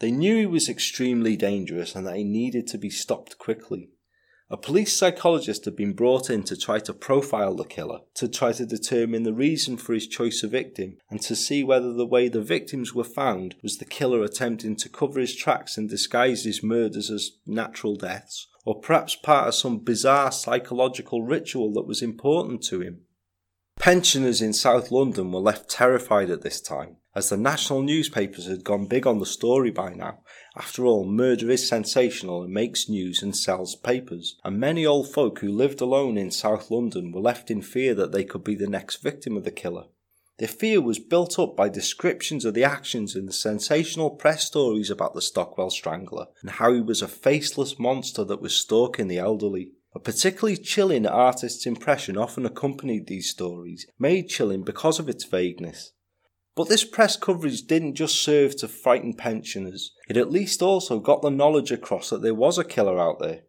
They 0.00 0.10
knew 0.10 0.36
he 0.36 0.46
was 0.46 0.68
extremely 0.68 1.36
dangerous 1.36 1.94
and 1.94 2.06
that 2.06 2.16
he 2.16 2.24
needed 2.24 2.66
to 2.68 2.78
be 2.78 2.90
stopped 2.90 3.38
quickly. 3.38 3.90
A 4.50 4.56
police 4.56 4.96
psychologist 4.96 5.66
had 5.66 5.76
been 5.76 5.92
brought 5.92 6.30
in 6.30 6.42
to 6.44 6.56
try 6.56 6.78
to 6.78 6.94
profile 6.94 7.54
the 7.54 7.64
killer, 7.64 8.00
to 8.14 8.26
try 8.26 8.52
to 8.52 8.64
determine 8.64 9.24
the 9.24 9.34
reason 9.34 9.76
for 9.76 9.92
his 9.92 10.06
choice 10.06 10.42
of 10.42 10.52
victim, 10.52 10.96
and 11.10 11.20
to 11.20 11.36
see 11.36 11.62
whether 11.62 11.92
the 11.92 12.06
way 12.06 12.28
the 12.28 12.40
victims 12.40 12.94
were 12.94 13.04
found 13.04 13.56
was 13.62 13.76
the 13.76 13.84
killer 13.84 14.22
attempting 14.22 14.74
to 14.76 14.88
cover 14.88 15.20
his 15.20 15.36
tracks 15.36 15.76
and 15.76 15.90
disguise 15.90 16.44
his 16.44 16.62
murders 16.62 17.10
as 17.10 17.32
natural 17.46 17.94
deaths, 17.94 18.48
or 18.64 18.80
perhaps 18.80 19.14
part 19.16 19.48
of 19.48 19.54
some 19.54 19.80
bizarre 19.80 20.32
psychological 20.32 21.22
ritual 21.22 21.70
that 21.74 21.86
was 21.86 22.00
important 22.00 22.62
to 22.62 22.80
him. 22.80 23.02
Pensioners 23.78 24.40
in 24.40 24.54
South 24.54 24.90
London 24.90 25.30
were 25.30 25.40
left 25.40 25.68
terrified 25.68 26.30
at 26.30 26.40
this 26.40 26.62
time, 26.62 26.96
as 27.18 27.30
the 27.30 27.36
national 27.36 27.82
newspapers 27.82 28.46
had 28.46 28.62
gone 28.62 28.86
big 28.86 29.04
on 29.04 29.18
the 29.18 29.26
story 29.26 29.72
by 29.72 29.92
now. 29.92 30.20
After 30.56 30.86
all, 30.86 31.04
murder 31.04 31.50
is 31.50 31.68
sensational 31.68 32.44
and 32.44 32.54
makes 32.54 32.88
news 32.88 33.24
and 33.24 33.36
sells 33.36 33.74
papers, 33.74 34.36
and 34.44 34.60
many 34.60 34.86
old 34.86 35.12
folk 35.12 35.40
who 35.40 35.48
lived 35.48 35.80
alone 35.80 36.16
in 36.16 36.30
South 36.30 36.70
London 36.70 37.10
were 37.10 37.20
left 37.20 37.50
in 37.50 37.60
fear 37.60 37.92
that 37.96 38.12
they 38.12 38.22
could 38.22 38.44
be 38.44 38.54
the 38.54 38.68
next 38.68 39.02
victim 39.02 39.36
of 39.36 39.42
the 39.42 39.50
killer. 39.50 39.86
Their 40.38 40.46
fear 40.46 40.80
was 40.80 41.00
built 41.00 41.40
up 41.40 41.56
by 41.56 41.68
descriptions 41.68 42.44
of 42.44 42.54
the 42.54 42.62
actions 42.62 43.16
in 43.16 43.26
the 43.26 43.32
sensational 43.32 44.10
press 44.10 44.44
stories 44.44 44.88
about 44.88 45.14
the 45.14 45.20
Stockwell 45.20 45.70
Strangler 45.70 46.26
and 46.40 46.50
how 46.52 46.72
he 46.72 46.80
was 46.80 47.02
a 47.02 47.08
faceless 47.08 47.80
monster 47.80 48.22
that 48.22 48.40
was 48.40 48.54
stalking 48.54 49.08
the 49.08 49.18
elderly. 49.18 49.72
A 49.92 49.98
particularly 49.98 50.56
chilling 50.56 51.04
artist's 51.04 51.66
impression 51.66 52.16
often 52.16 52.46
accompanied 52.46 53.08
these 53.08 53.28
stories, 53.28 53.88
made 53.98 54.28
chilling 54.28 54.62
because 54.62 55.00
of 55.00 55.08
its 55.08 55.24
vagueness. 55.24 55.94
But 56.58 56.68
this 56.68 56.82
press 56.82 57.16
coverage 57.16 57.68
didn't 57.68 57.94
just 57.94 58.20
serve 58.20 58.56
to 58.56 58.66
frighten 58.66 59.14
pensioners, 59.14 59.92
it 60.08 60.16
at 60.16 60.32
least 60.32 60.60
also 60.60 60.98
got 60.98 61.22
the 61.22 61.30
knowledge 61.30 61.70
across 61.70 62.10
that 62.10 62.20
there 62.20 62.34
was 62.34 62.58
a 62.58 62.64
killer 62.64 62.98
out 62.98 63.20
there. 63.20 63.42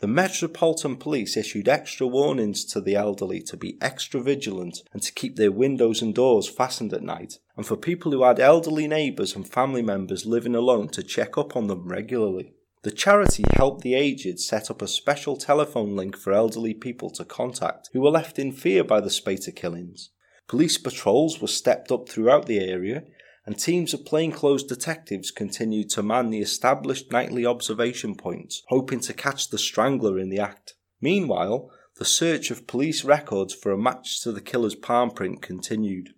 The 0.00 0.08
Metropolitan 0.08 0.96
Police 0.96 1.36
issued 1.36 1.68
extra 1.68 2.08
warnings 2.08 2.64
to 2.72 2.80
the 2.80 2.96
elderly 2.96 3.40
to 3.42 3.56
be 3.56 3.78
extra 3.80 4.20
vigilant 4.20 4.82
and 4.92 5.00
to 5.00 5.12
keep 5.12 5.36
their 5.36 5.52
windows 5.52 6.02
and 6.02 6.12
doors 6.12 6.48
fastened 6.48 6.92
at 6.92 7.04
night, 7.04 7.38
and 7.56 7.64
for 7.64 7.76
people 7.76 8.10
who 8.10 8.24
had 8.24 8.40
elderly 8.40 8.88
neighbours 8.88 9.36
and 9.36 9.48
family 9.48 9.80
members 9.80 10.26
living 10.26 10.56
alone 10.56 10.88
to 10.88 11.04
check 11.04 11.38
up 11.38 11.54
on 11.54 11.68
them 11.68 11.86
regularly. 11.86 12.54
The 12.82 12.90
charity 12.90 13.44
Help 13.52 13.82
the 13.82 13.94
Aged 13.94 14.40
set 14.40 14.72
up 14.72 14.82
a 14.82 14.88
special 14.88 15.36
telephone 15.36 15.94
link 15.94 16.16
for 16.16 16.32
elderly 16.32 16.74
people 16.74 17.10
to 17.10 17.24
contact 17.24 17.90
who 17.92 18.00
were 18.00 18.10
left 18.10 18.40
in 18.40 18.50
fear 18.50 18.82
by 18.82 19.00
the 19.00 19.08
Spater 19.08 19.54
killings. 19.54 20.10
Police 20.50 20.78
patrols 20.78 21.40
were 21.40 21.46
stepped 21.46 21.92
up 21.92 22.08
throughout 22.08 22.46
the 22.46 22.58
area, 22.58 23.04
and 23.46 23.56
teams 23.56 23.94
of 23.94 24.04
plainclothes 24.04 24.64
detectives 24.64 25.30
continued 25.30 25.90
to 25.90 26.02
man 26.02 26.30
the 26.30 26.40
established 26.40 27.12
nightly 27.12 27.46
observation 27.46 28.16
points, 28.16 28.64
hoping 28.66 28.98
to 28.98 29.12
catch 29.12 29.50
the 29.50 29.58
strangler 29.58 30.18
in 30.18 30.28
the 30.28 30.40
act. 30.40 30.74
Meanwhile, 31.00 31.70
the 31.98 32.04
search 32.04 32.50
of 32.50 32.66
police 32.66 33.04
records 33.04 33.54
for 33.54 33.70
a 33.70 33.78
match 33.78 34.20
to 34.22 34.32
the 34.32 34.40
killer's 34.40 34.74
palm 34.74 35.12
print 35.12 35.40
continued. 35.40 36.14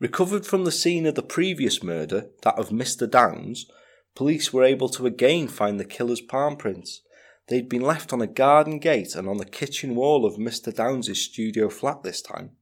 Recovered 0.00 0.46
from 0.46 0.64
the 0.64 0.72
scene 0.72 1.04
of 1.04 1.14
the 1.14 1.22
previous 1.22 1.82
murder, 1.82 2.30
that 2.44 2.58
of 2.58 2.70
Mr. 2.70 3.08
Downes, 3.08 3.66
Police 4.14 4.54
were 4.54 4.64
able 4.64 4.88
to 4.88 5.04
again 5.04 5.48
find 5.48 5.78
the 5.78 5.84
killer's 5.84 6.22
palm 6.22 6.56
prints. 6.56 7.02
They'd 7.48 7.68
been 7.68 7.82
left 7.82 8.10
on 8.10 8.22
a 8.22 8.26
garden 8.26 8.78
gate 8.78 9.14
and 9.14 9.28
on 9.28 9.36
the 9.36 9.44
kitchen 9.44 9.94
wall 9.94 10.24
of 10.24 10.36
Mr. 10.36 10.74
Downes's 10.74 11.20
studio 11.20 11.68
flat 11.68 12.02
this 12.02 12.22
time. 12.22 12.52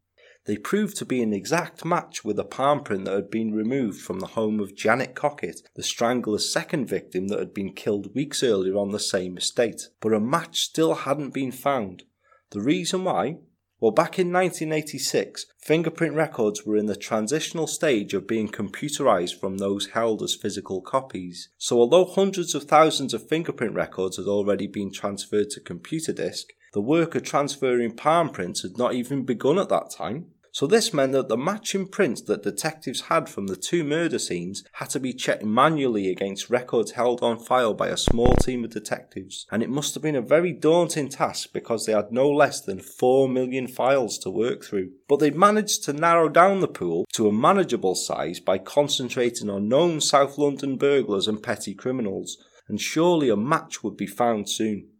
They 0.44 0.56
proved 0.56 0.96
to 0.96 1.04
be 1.04 1.22
an 1.22 1.32
exact 1.32 1.84
match 1.84 2.24
with 2.24 2.36
a 2.38 2.44
palm 2.44 2.82
print 2.82 3.04
that 3.04 3.14
had 3.14 3.30
been 3.30 3.54
removed 3.54 4.00
from 4.00 4.18
the 4.18 4.26
home 4.28 4.58
of 4.58 4.74
Janet 4.74 5.14
Cockett, 5.14 5.62
the 5.76 5.84
strangler's 5.84 6.52
second 6.52 6.86
victim 6.86 7.28
that 7.28 7.38
had 7.38 7.54
been 7.54 7.72
killed 7.74 8.12
weeks 8.14 8.42
earlier 8.42 8.76
on 8.76 8.90
the 8.90 8.98
same 8.98 9.36
estate. 9.36 9.82
But 10.00 10.12
a 10.12 10.18
match 10.18 10.60
still 10.60 10.94
hadn't 10.94 11.32
been 11.32 11.52
found. 11.52 12.02
The 12.50 12.60
reason 12.60 13.04
why? 13.04 13.36
Well, 13.78 13.92
back 13.92 14.18
in 14.18 14.32
1986, 14.32 15.46
fingerprint 15.58 16.14
records 16.14 16.64
were 16.64 16.76
in 16.76 16.86
the 16.86 16.94
transitional 16.94 17.66
stage 17.66 18.14
of 18.14 18.28
being 18.28 18.48
computerized 18.48 19.38
from 19.40 19.58
those 19.58 19.88
held 19.88 20.22
as 20.22 20.36
physical 20.36 20.80
copies. 20.80 21.50
So, 21.58 21.78
although 21.78 22.04
hundreds 22.04 22.54
of 22.54 22.64
thousands 22.64 23.14
of 23.14 23.28
fingerprint 23.28 23.74
records 23.74 24.18
had 24.18 24.26
already 24.26 24.66
been 24.68 24.92
transferred 24.92 25.50
to 25.50 25.60
computer 25.60 26.12
disk, 26.12 26.52
the 26.72 26.80
work 26.80 27.14
of 27.14 27.24
transferring 27.24 27.96
palm 27.96 28.30
prints 28.30 28.62
had 28.62 28.78
not 28.78 28.94
even 28.94 29.24
begun 29.24 29.58
at 29.58 29.68
that 29.68 29.90
time. 29.90 30.26
So 30.54 30.66
this 30.66 30.92
meant 30.92 31.12
that 31.12 31.28
the 31.28 31.36
matching 31.38 31.86
prints 31.86 32.20
that 32.22 32.42
detectives 32.42 33.02
had 33.02 33.26
from 33.26 33.46
the 33.46 33.56
two 33.56 33.82
murder 33.82 34.18
scenes 34.18 34.62
had 34.74 34.90
to 34.90 35.00
be 35.00 35.14
checked 35.14 35.42
manually 35.42 36.10
against 36.10 36.50
records 36.50 36.90
held 36.90 37.22
on 37.22 37.38
file 37.38 37.72
by 37.72 37.88
a 37.88 37.96
small 37.96 38.34
team 38.34 38.62
of 38.62 38.70
detectives, 38.70 39.46
and 39.50 39.62
it 39.62 39.70
must 39.70 39.94
have 39.94 40.02
been 40.02 40.14
a 40.14 40.20
very 40.20 40.52
daunting 40.52 41.08
task 41.08 41.54
because 41.54 41.86
they 41.86 41.92
had 41.92 42.12
no 42.12 42.28
less 42.28 42.60
than 42.60 42.80
4 42.80 43.30
million 43.30 43.66
files 43.66 44.18
to 44.18 44.30
work 44.30 44.62
through. 44.62 44.90
But 45.08 45.20
they'd 45.20 45.34
managed 45.34 45.84
to 45.84 45.94
narrow 45.94 46.28
down 46.28 46.60
the 46.60 46.68
pool 46.68 47.06
to 47.14 47.28
a 47.28 47.32
manageable 47.32 47.94
size 47.94 48.38
by 48.38 48.58
concentrating 48.58 49.48
on 49.48 49.68
known 49.68 50.02
South 50.02 50.36
London 50.36 50.76
burglars 50.76 51.28
and 51.28 51.42
petty 51.42 51.72
criminals, 51.72 52.36
and 52.68 52.78
surely 52.78 53.30
a 53.30 53.36
match 53.36 53.82
would 53.82 53.96
be 53.96 54.06
found 54.06 54.50
soon. 54.50 54.91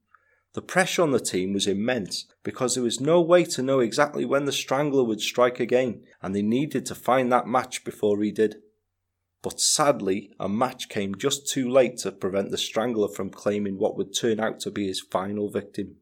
The 0.55 0.63
pressure 0.63 1.03
on 1.03 1.13
the 1.13 1.21
team 1.21 1.55
was 1.55 1.67
immense 1.67 2.27
because 2.43 2.75
there 2.75 2.85
was 2.85 3.01
no 3.01 3.23
way 3.23 3.45
to 3.45 3.63
know 3.63 3.81
exactly 3.81 4.25
when 4.27 4.45
the 4.45 4.53
Strangler 4.53 5.03
would 5.03 5.21
strike 5.21 5.59
again, 5.59 6.03
and 6.21 6.35
they 6.35 6.43
needed 6.43 6.85
to 6.87 6.95
find 6.95 7.33
that 7.33 7.47
match 7.47 7.85
before 7.85 8.23
he 8.23 8.31
did. 8.31 8.57
But 9.43 9.61
sadly, 9.61 10.31
a 10.39 10.49
match 10.49 10.89
came 10.89 11.15
just 11.15 11.49
too 11.49 11.69
late 11.69 11.97
to 11.99 12.13
prevent 12.13 12.51
the 12.51 12.59
Strangler 12.59 13.09
from 13.09 13.31
claiming 13.31 13.79
what 13.79 13.97
would 13.97 14.15
turn 14.15 14.39
out 14.39 14.61
to 14.61 14.71
be 14.71 14.87
his 14.87 15.01
final 15.01 15.51
victim. 15.51 15.97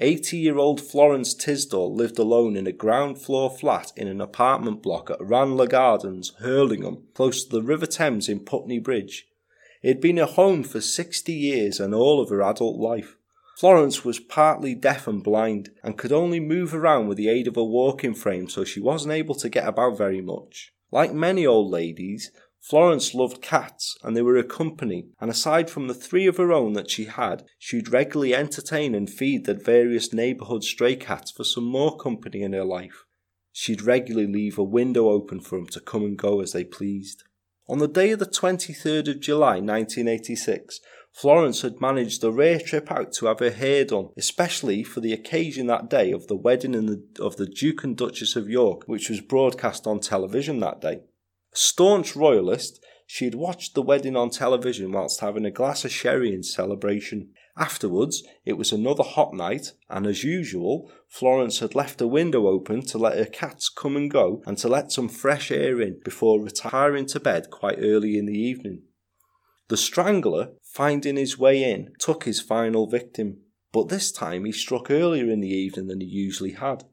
80 0.00 0.36
year 0.38 0.58
old 0.58 0.80
Florence 0.80 1.32
Tisdall 1.32 1.94
lived 1.94 2.18
alone 2.18 2.56
in 2.56 2.66
a 2.66 2.72
ground 2.72 3.22
floor 3.22 3.48
flat 3.48 3.92
in 3.96 4.08
an 4.08 4.20
apartment 4.20 4.82
block 4.82 5.10
at 5.10 5.24
Ranelagh 5.24 5.70
Gardens, 5.70 6.32
Hurlingham, 6.40 7.04
close 7.14 7.44
to 7.44 7.50
the 7.50 7.62
River 7.62 7.86
Thames 7.86 8.28
in 8.28 8.40
Putney 8.40 8.80
Bridge. 8.80 9.28
It 9.80 9.88
had 9.88 10.00
been 10.00 10.16
her 10.16 10.26
home 10.26 10.64
for 10.64 10.80
60 10.80 11.32
years 11.32 11.78
and 11.78 11.94
all 11.94 12.20
of 12.20 12.30
her 12.30 12.42
adult 12.42 12.80
life. 12.80 13.16
Florence 13.62 14.04
was 14.04 14.18
partly 14.18 14.74
deaf 14.74 15.06
and 15.06 15.22
blind 15.22 15.70
and 15.84 15.96
could 15.96 16.10
only 16.10 16.40
move 16.40 16.74
around 16.74 17.06
with 17.06 17.16
the 17.16 17.28
aid 17.28 17.46
of 17.46 17.56
a 17.56 17.62
walking 17.62 18.12
frame, 18.12 18.48
so 18.48 18.64
she 18.64 18.80
wasn't 18.80 19.14
able 19.14 19.36
to 19.36 19.48
get 19.48 19.68
about 19.68 19.96
very 19.96 20.20
much. 20.20 20.72
Like 20.90 21.14
many 21.14 21.46
old 21.46 21.70
ladies, 21.70 22.32
Florence 22.58 23.14
loved 23.14 23.40
cats 23.40 23.96
and 24.02 24.16
they 24.16 24.22
were 24.22 24.36
a 24.36 24.42
company, 24.42 25.10
and 25.20 25.30
aside 25.30 25.70
from 25.70 25.86
the 25.86 25.94
three 25.94 26.26
of 26.26 26.38
her 26.38 26.50
own 26.50 26.72
that 26.72 26.90
she 26.90 27.04
had, 27.04 27.44
she'd 27.56 27.92
regularly 27.92 28.34
entertain 28.34 28.96
and 28.96 29.08
feed 29.08 29.46
the 29.46 29.54
various 29.54 30.12
neighbourhood 30.12 30.64
stray 30.64 30.96
cats 30.96 31.30
for 31.30 31.44
some 31.44 31.62
more 31.62 31.96
company 31.96 32.42
in 32.42 32.54
her 32.54 32.64
life. 32.64 33.04
She'd 33.52 33.82
regularly 33.82 34.26
leave 34.26 34.58
a 34.58 34.64
window 34.64 35.08
open 35.08 35.38
for 35.38 35.56
them 35.56 35.68
to 35.68 35.78
come 35.78 36.02
and 36.02 36.18
go 36.18 36.40
as 36.40 36.50
they 36.50 36.64
pleased. 36.64 37.22
On 37.68 37.78
the 37.78 37.86
day 37.86 38.10
of 38.10 38.18
the 38.18 38.26
23rd 38.26 39.08
of 39.08 39.20
July 39.20 39.60
1986, 39.60 40.80
Florence 41.12 41.60
had 41.60 41.80
managed 41.80 42.24
a 42.24 42.30
rare 42.30 42.58
trip 42.58 42.90
out 42.90 43.12
to 43.12 43.26
have 43.26 43.40
her 43.40 43.50
hair 43.50 43.84
done, 43.84 44.08
especially 44.16 44.82
for 44.82 45.00
the 45.00 45.12
occasion 45.12 45.66
that 45.66 45.90
day 45.90 46.10
of 46.10 46.26
the 46.26 46.36
wedding 46.36 46.72
the, 46.72 47.22
of 47.22 47.36
the 47.36 47.46
Duke 47.46 47.84
and 47.84 47.96
Duchess 47.96 48.34
of 48.34 48.48
York, 48.48 48.84
which 48.86 49.10
was 49.10 49.20
broadcast 49.20 49.86
on 49.86 50.00
television 50.00 50.58
that 50.60 50.80
day. 50.80 51.00
A 51.52 51.56
staunch 51.56 52.16
royalist, 52.16 52.82
she 53.06 53.26
had 53.26 53.34
watched 53.34 53.74
the 53.74 53.82
wedding 53.82 54.16
on 54.16 54.30
television 54.30 54.90
whilst 54.90 55.20
having 55.20 55.44
a 55.44 55.50
glass 55.50 55.84
of 55.84 55.92
sherry 55.92 56.32
in 56.32 56.42
celebration. 56.42 57.32
Afterwards, 57.58 58.22
it 58.46 58.54
was 58.54 58.72
another 58.72 59.02
hot 59.02 59.34
night, 59.34 59.72
and 59.90 60.06
as 60.06 60.24
usual, 60.24 60.90
Florence 61.08 61.58
had 61.58 61.74
left 61.74 62.00
a 62.00 62.06
window 62.06 62.46
open 62.46 62.80
to 62.86 62.96
let 62.96 63.18
her 63.18 63.26
cats 63.26 63.68
come 63.68 63.96
and 63.96 64.10
go 64.10 64.42
and 64.46 64.56
to 64.56 64.68
let 64.68 64.90
some 64.90 65.10
fresh 65.10 65.50
air 65.50 65.78
in 65.82 66.00
before 66.02 66.42
retiring 66.42 67.04
to 67.08 67.20
bed 67.20 67.50
quite 67.50 67.78
early 67.80 68.16
in 68.16 68.24
the 68.24 68.38
evening. 68.38 68.84
The 69.68 69.76
strangler, 69.76 70.52
finding 70.72 71.16
his 71.16 71.38
way 71.38 71.62
in, 71.62 71.92
took 71.98 72.24
his 72.24 72.40
final 72.40 72.86
victim, 72.86 73.38
but 73.72 73.88
this 73.88 74.10
time 74.10 74.44
he 74.44 74.52
struck 74.52 74.90
earlier 74.90 75.30
in 75.30 75.40
the 75.40 75.48
evening 75.48 75.86
than 75.86 76.00
he 76.00 76.06
usually 76.06 76.52
had. 76.52 76.84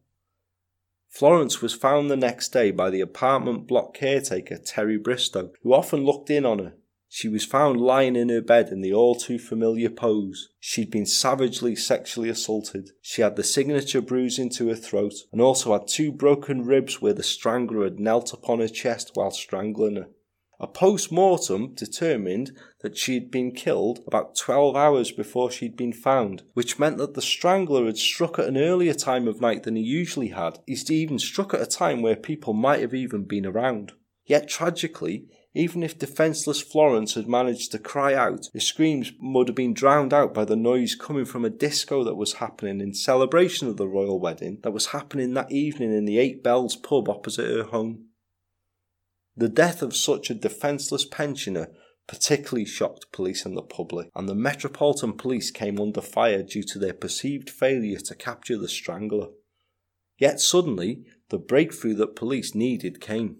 Florence 1.09 1.61
was 1.61 1.73
found 1.73 2.09
the 2.09 2.15
next 2.15 2.49
day 2.49 2.71
by 2.71 2.89
the 2.89 3.01
apartment 3.01 3.67
block 3.67 3.93
caretaker 3.93 4.57
Terry 4.57 4.97
Bristow, 4.97 5.51
who 5.63 5.73
often 5.73 6.05
looked 6.05 6.29
in 6.29 6.45
on 6.45 6.59
her 6.59 6.73
she 7.11 7.27
was 7.27 7.43
found 7.43 7.81
lying 7.81 8.15
in 8.15 8.29
her 8.29 8.39
bed 8.39 8.69
in 8.69 8.81
the 8.81 8.93
all 8.93 9.15
too 9.15 9.39
familiar 9.39 9.89
pose. 9.89 10.49
She'd 10.59 10.91
been 10.91 11.07
savagely 11.07 11.75
sexually 11.75 12.29
assaulted. 12.29 12.91
She 13.01 13.23
had 13.23 13.35
the 13.35 13.43
signature 13.43 13.99
bruise 13.99 14.37
into 14.37 14.67
her 14.67 14.75
throat 14.75 15.15
and 15.31 15.41
also 15.41 15.73
had 15.73 15.87
two 15.87 16.11
broken 16.11 16.63
ribs 16.63 17.01
where 17.01 17.13
the 17.13 17.23
strangler 17.23 17.83
had 17.85 17.99
knelt 17.99 18.31
upon 18.31 18.59
her 18.59 18.67
chest 18.67 19.11
while 19.15 19.31
strangling 19.31 19.95
her. 19.95 20.09
A 20.61 20.67
post 20.67 21.09
mortem 21.09 21.73
determined 21.73 22.51
that 22.81 22.97
she 22.97 23.13
had 23.13 23.31
been 23.31 23.53
killed 23.53 24.01
about 24.05 24.35
12 24.35 24.75
hours 24.75 25.09
before 25.09 25.49
she'd 25.49 25.77
been 25.77 25.93
found, 25.93 26.43
which 26.53 26.77
meant 26.77 26.97
that 26.97 27.13
the 27.13 27.21
strangler 27.21 27.85
had 27.85 27.97
struck 27.97 28.37
at 28.37 28.47
an 28.47 28.57
earlier 28.57 28.93
time 28.93 29.25
of 29.27 29.39
night 29.39 29.63
than 29.63 29.77
he 29.77 29.81
usually 29.81 30.29
had. 30.29 30.59
He'd 30.67 30.91
even 30.91 31.17
struck 31.17 31.53
at 31.53 31.61
a 31.61 31.65
time 31.65 32.01
where 32.01 32.17
people 32.17 32.51
might 32.51 32.81
have 32.81 32.93
even 32.93 33.23
been 33.23 33.45
around. 33.45 33.93
Yet 34.25 34.49
tragically, 34.49 35.27
even 35.55 35.81
if 35.81 35.97
defenceless 35.97 36.61
Florence 36.61 37.15
had 37.15 37.27
managed 37.27 37.71
to 37.71 37.79
cry 37.79 38.13
out, 38.13 38.49
her 38.53 38.59
screams 38.59 39.13
would 39.21 39.47
have 39.47 39.55
been 39.55 39.73
drowned 39.73 40.13
out 40.13 40.33
by 40.33 40.43
the 40.43 40.57
noise 40.57 40.93
coming 40.93 41.25
from 41.25 41.45
a 41.45 41.49
disco 41.49 42.03
that 42.03 42.15
was 42.15 42.33
happening 42.33 42.81
in 42.81 42.93
celebration 42.93 43.69
of 43.69 43.77
the 43.77 43.87
royal 43.87 44.19
wedding 44.19 44.59
that 44.63 44.73
was 44.73 44.87
happening 44.87 45.33
that 45.33 45.51
evening 45.51 45.91
in 45.91 46.03
the 46.03 46.19
Eight 46.19 46.43
Bells 46.43 46.75
pub 46.75 47.07
opposite 47.07 47.49
her 47.49 47.63
home. 47.63 48.08
The 49.39 49.47
death 49.47 49.81
of 49.81 49.95
such 49.95 50.29
a 50.29 50.33
defenceless 50.33 51.05
pensioner 51.05 51.69
particularly 52.09 52.65
shocked 52.65 53.09
police 53.13 53.45
and 53.45 53.55
the 53.55 53.61
public, 53.61 54.09
and 54.13 54.27
the 54.27 54.35
Metropolitan 54.35 55.13
Police 55.13 55.49
came 55.49 55.79
under 55.79 56.01
fire 56.01 56.43
due 56.43 56.63
to 56.63 56.77
their 56.77 56.93
perceived 56.93 57.49
failure 57.49 57.99
to 57.99 58.15
capture 58.15 58.57
the 58.57 58.67
strangler. 58.67 59.27
Yet 60.17 60.41
suddenly, 60.41 61.05
the 61.29 61.37
breakthrough 61.37 61.93
that 61.93 62.17
police 62.17 62.53
needed 62.53 62.99
came. 62.99 63.37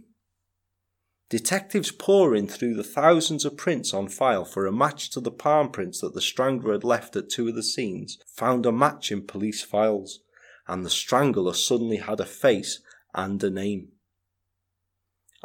Detectives 1.30 1.92
poring 1.92 2.48
through 2.48 2.76
the 2.76 2.84
thousands 2.84 3.44
of 3.44 3.58
prints 3.58 3.94
on 3.94 4.08
file 4.08 4.46
for 4.46 4.66
a 4.66 4.72
match 4.72 5.10
to 5.10 5.20
the 5.20 5.32
palm 5.32 5.70
prints 5.70 6.00
that 6.00 6.14
the 6.14 6.22
strangler 6.22 6.72
had 6.72 6.86
left 6.86 7.18
at 7.18 7.30
two 7.30 7.50
of 7.50 7.56
the 7.56 7.62
scenes 7.62 8.20
found 8.26 8.66
a 8.66 8.72
match 8.72 9.12
in 9.12 9.28
police 9.28 9.64
files, 9.64 10.22
and 10.66 10.86
the 10.86 10.90
strangler 10.90 11.54
suddenly 11.54 11.98
had 11.98 12.22
a 12.22 12.26
face 12.26 12.80
and 13.14 13.44
a 13.44 13.50
name. 13.50 13.90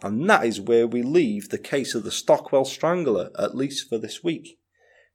And 0.03 0.29
that 0.29 0.45
is 0.45 0.61
where 0.61 0.87
we 0.87 1.03
leave 1.03 1.49
the 1.49 1.59
case 1.59 1.95
of 1.95 2.03
the 2.05 2.11
Stockwell 2.11 2.65
Strangler, 2.65 3.31
at 3.39 3.57
least 3.57 3.89
for 3.89 3.99
this 3.99 4.25
week. 4.25 4.59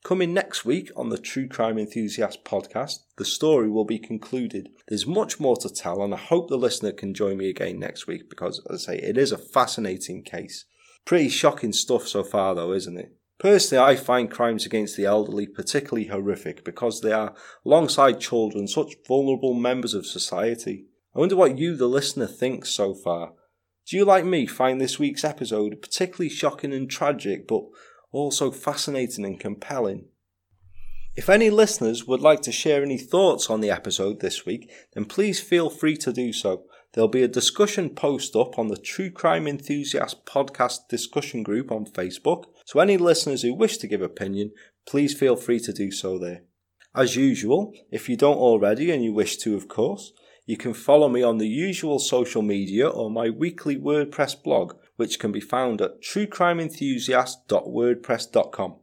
Coming 0.04 0.34
next 0.34 0.64
week 0.64 0.90
on 0.96 1.10
the 1.10 1.18
True 1.18 1.50
Crime 1.50 1.78
Enthusiast 1.78 2.46
podcast, 2.46 3.00
the 3.18 3.26
story 3.26 3.70
will 3.70 3.84
be 3.84 4.00
concluded. 4.00 4.70
There's 4.88 5.06
much 5.06 5.42
more 5.42 5.58
to 5.58 5.70
tell, 5.70 6.02
and 6.02 6.14
I 6.14 6.18
hope 6.18 6.48
the 6.48 6.58
listener 6.58 6.94
can 6.94 7.14
join 7.14 7.38
me 7.38 7.50
again 7.50 7.80
next 7.80 8.08
week 8.08 8.30
because, 8.30 8.62
as 8.70 8.88
I 8.88 8.94
say, 8.94 9.00
it 9.00 9.18
is 9.18 9.34
a 9.34 9.38
fascinating 9.38 10.24
case. 10.24 10.66
Pretty 11.04 11.28
shocking 11.28 11.74
stuff 11.74 12.08
so 12.08 12.24
far, 12.24 12.56
though, 12.56 12.72
isn't 12.72 12.98
it? 12.98 13.18
Personally, 13.40 13.84
I 13.84 13.96
find 13.98 14.32
crimes 14.32 14.66
against 14.66 14.96
the 14.96 15.06
elderly 15.06 15.48
particularly 15.48 16.08
horrific 16.08 16.64
because 16.64 17.02
they 17.02 17.12
are, 17.12 17.34
alongside 17.66 18.22
children, 18.22 18.68
such 18.68 18.96
vulnerable 19.06 19.54
members 19.54 19.94
of 19.94 20.06
society. 20.06 20.86
I 21.14 21.20
wonder 21.20 21.36
what 21.36 21.58
you, 21.58 21.76
the 21.76 21.88
listener, 21.88 22.28
thinks 22.28 22.70
so 22.70 22.94
far. 22.94 23.34
Do 23.90 23.98
you, 23.98 24.06
like 24.06 24.24
me, 24.24 24.46
find 24.46 24.80
this 24.80 25.00
week's 25.00 25.24
episode 25.24 25.82
particularly 25.82 26.30
shocking 26.30 26.74
and 26.74 26.88
tragic, 26.88 27.48
but 27.48 27.64
also 28.12 28.52
fascinating 28.52 29.26
and 29.26 29.40
compelling. 29.40 30.06
If 31.16 31.28
any 31.28 31.50
listeners 31.50 32.06
would 32.06 32.22
like 32.22 32.42
to 32.44 32.52
share 32.52 32.84
any 32.84 33.00
thoughts 33.00 33.50
on 33.50 33.62
the 33.62 33.72
episode 33.72 34.20
this 34.20 34.46
week, 34.46 34.72
then 34.94 35.06
please 35.06 35.42
feel 35.42 35.72
free 35.72 35.98
to 35.98 36.14
do 36.14 36.32
so. 36.32 36.66
There'll 36.94 37.08
be 37.08 37.24
a 37.24 37.28
discussion 37.28 37.90
post 37.90 38.36
up 38.36 38.60
on 38.60 38.68
the 38.68 38.78
True 38.78 39.10
Crime 39.10 39.48
Enthusiast 39.48 40.24
podcast 40.24 40.88
discussion 40.88 41.42
group 41.42 41.72
on 41.72 41.86
Facebook, 41.86 42.44
so 42.66 42.80
any 42.80 42.98
listeners 42.98 43.42
who 43.42 43.56
wish 43.56 43.78
to 43.78 43.88
give 43.88 44.04
opinion, 44.04 44.52
please 44.88 45.18
feel 45.18 45.36
free 45.36 45.60
to 45.62 45.74
do 45.74 45.92
so 45.92 46.20
there. 46.20 46.44
As 46.96 47.16
usual, 47.16 47.74
if 47.92 48.08
you 48.08 48.16
don't 48.16 48.38
already 48.38 48.92
and 48.92 49.04
you 49.04 49.14
wish 49.14 49.38
to, 49.38 49.56
of 49.56 49.68
course, 49.68 50.14
you 50.50 50.58
can 50.58 50.74
follow 50.74 51.08
me 51.08 51.22
on 51.22 51.38
the 51.38 51.48
usual 51.48 52.00
social 52.00 52.42
media 52.42 52.90
or 52.90 53.12
my 53.12 53.30
weekly 53.30 53.78
WordPress 53.78 54.42
blog, 54.42 54.74
which 54.96 55.20
can 55.20 55.32
be 55.32 55.40
found 55.40 55.80
at 55.80 56.02
truecrimeenthusiast.wordpress.com. 56.02 58.76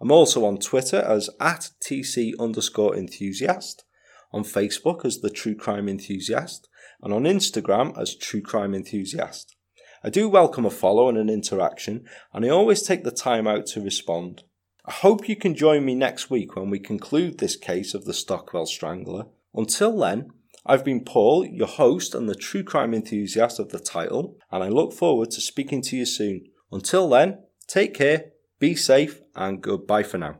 I'm 0.00 0.10
also 0.10 0.44
on 0.44 0.58
Twitter 0.58 0.96
as 0.96 1.30
at 1.38 1.70
TC 1.80 2.32
underscore 2.40 2.96
enthusiast, 2.96 3.84
on 4.32 4.42
Facebook 4.42 5.04
as 5.04 5.20
the 5.20 5.30
True 5.30 5.54
Crime 5.54 5.88
Enthusiast, 5.88 6.68
and 7.00 7.14
on 7.14 7.22
Instagram 7.22 7.96
as 7.96 8.16
True 8.16 8.42
Crime 8.42 8.74
Enthusiast. 8.74 9.54
I 10.02 10.10
do 10.10 10.28
welcome 10.28 10.66
a 10.66 10.70
follow 10.70 11.08
and 11.08 11.16
an 11.16 11.30
interaction, 11.30 12.06
and 12.32 12.44
I 12.44 12.48
always 12.48 12.82
take 12.82 13.04
the 13.04 13.12
time 13.12 13.46
out 13.46 13.66
to 13.66 13.80
respond. 13.80 14.42
I 14.84 14.90
hope 14.90 15.28
you 15.28 15.36
can 15.36 15.54
join 15.54 15.84
me 15.84 15.94
next 15.94 16.28
week 16.28 16.56
when 16.56 16.70
we 16.70 16.80
conclude 16.80 17.38
this 17.38 17.54
case 17.54 17.94
of 17.94 18.04
the 18.04 18.12
Stockwell 18.12 18.66
Strangler. 18.66 19.26
Until 19.54 19.96
then, 19.96 20.32
I've 20.66 20.84
been 20.84 21.04
Paul, 21.04 21.44
your 21.44 21.66
host 21.66 22.14
and 22.14 22.28
the 22.28 22.34
true 22.34 22.62
crime 22.62 22.94
enthusiast 22.94 23.58
of 23.58 23.68
the 23.68 23.78
title, 23.78 24.38
and 24.50 24.64
I 24.64 24.68
look 24.68 24.94
forward 24.94 25.30
to 25.32 25.40
speaking 25.40 25.82
to 25.82 25.96
you 25.96 26.06
soon. 26.06 26.46
Until 26.72 27.08
then, 27.08 27.44
take 27.66 27.92
care, 27.92 28.32
be 28.58 28.74
safe, 28.74 29.20
and 29.34 29.60
goodbye 29.60 30.04
for 30.04 30.16
now. 30.16 30.38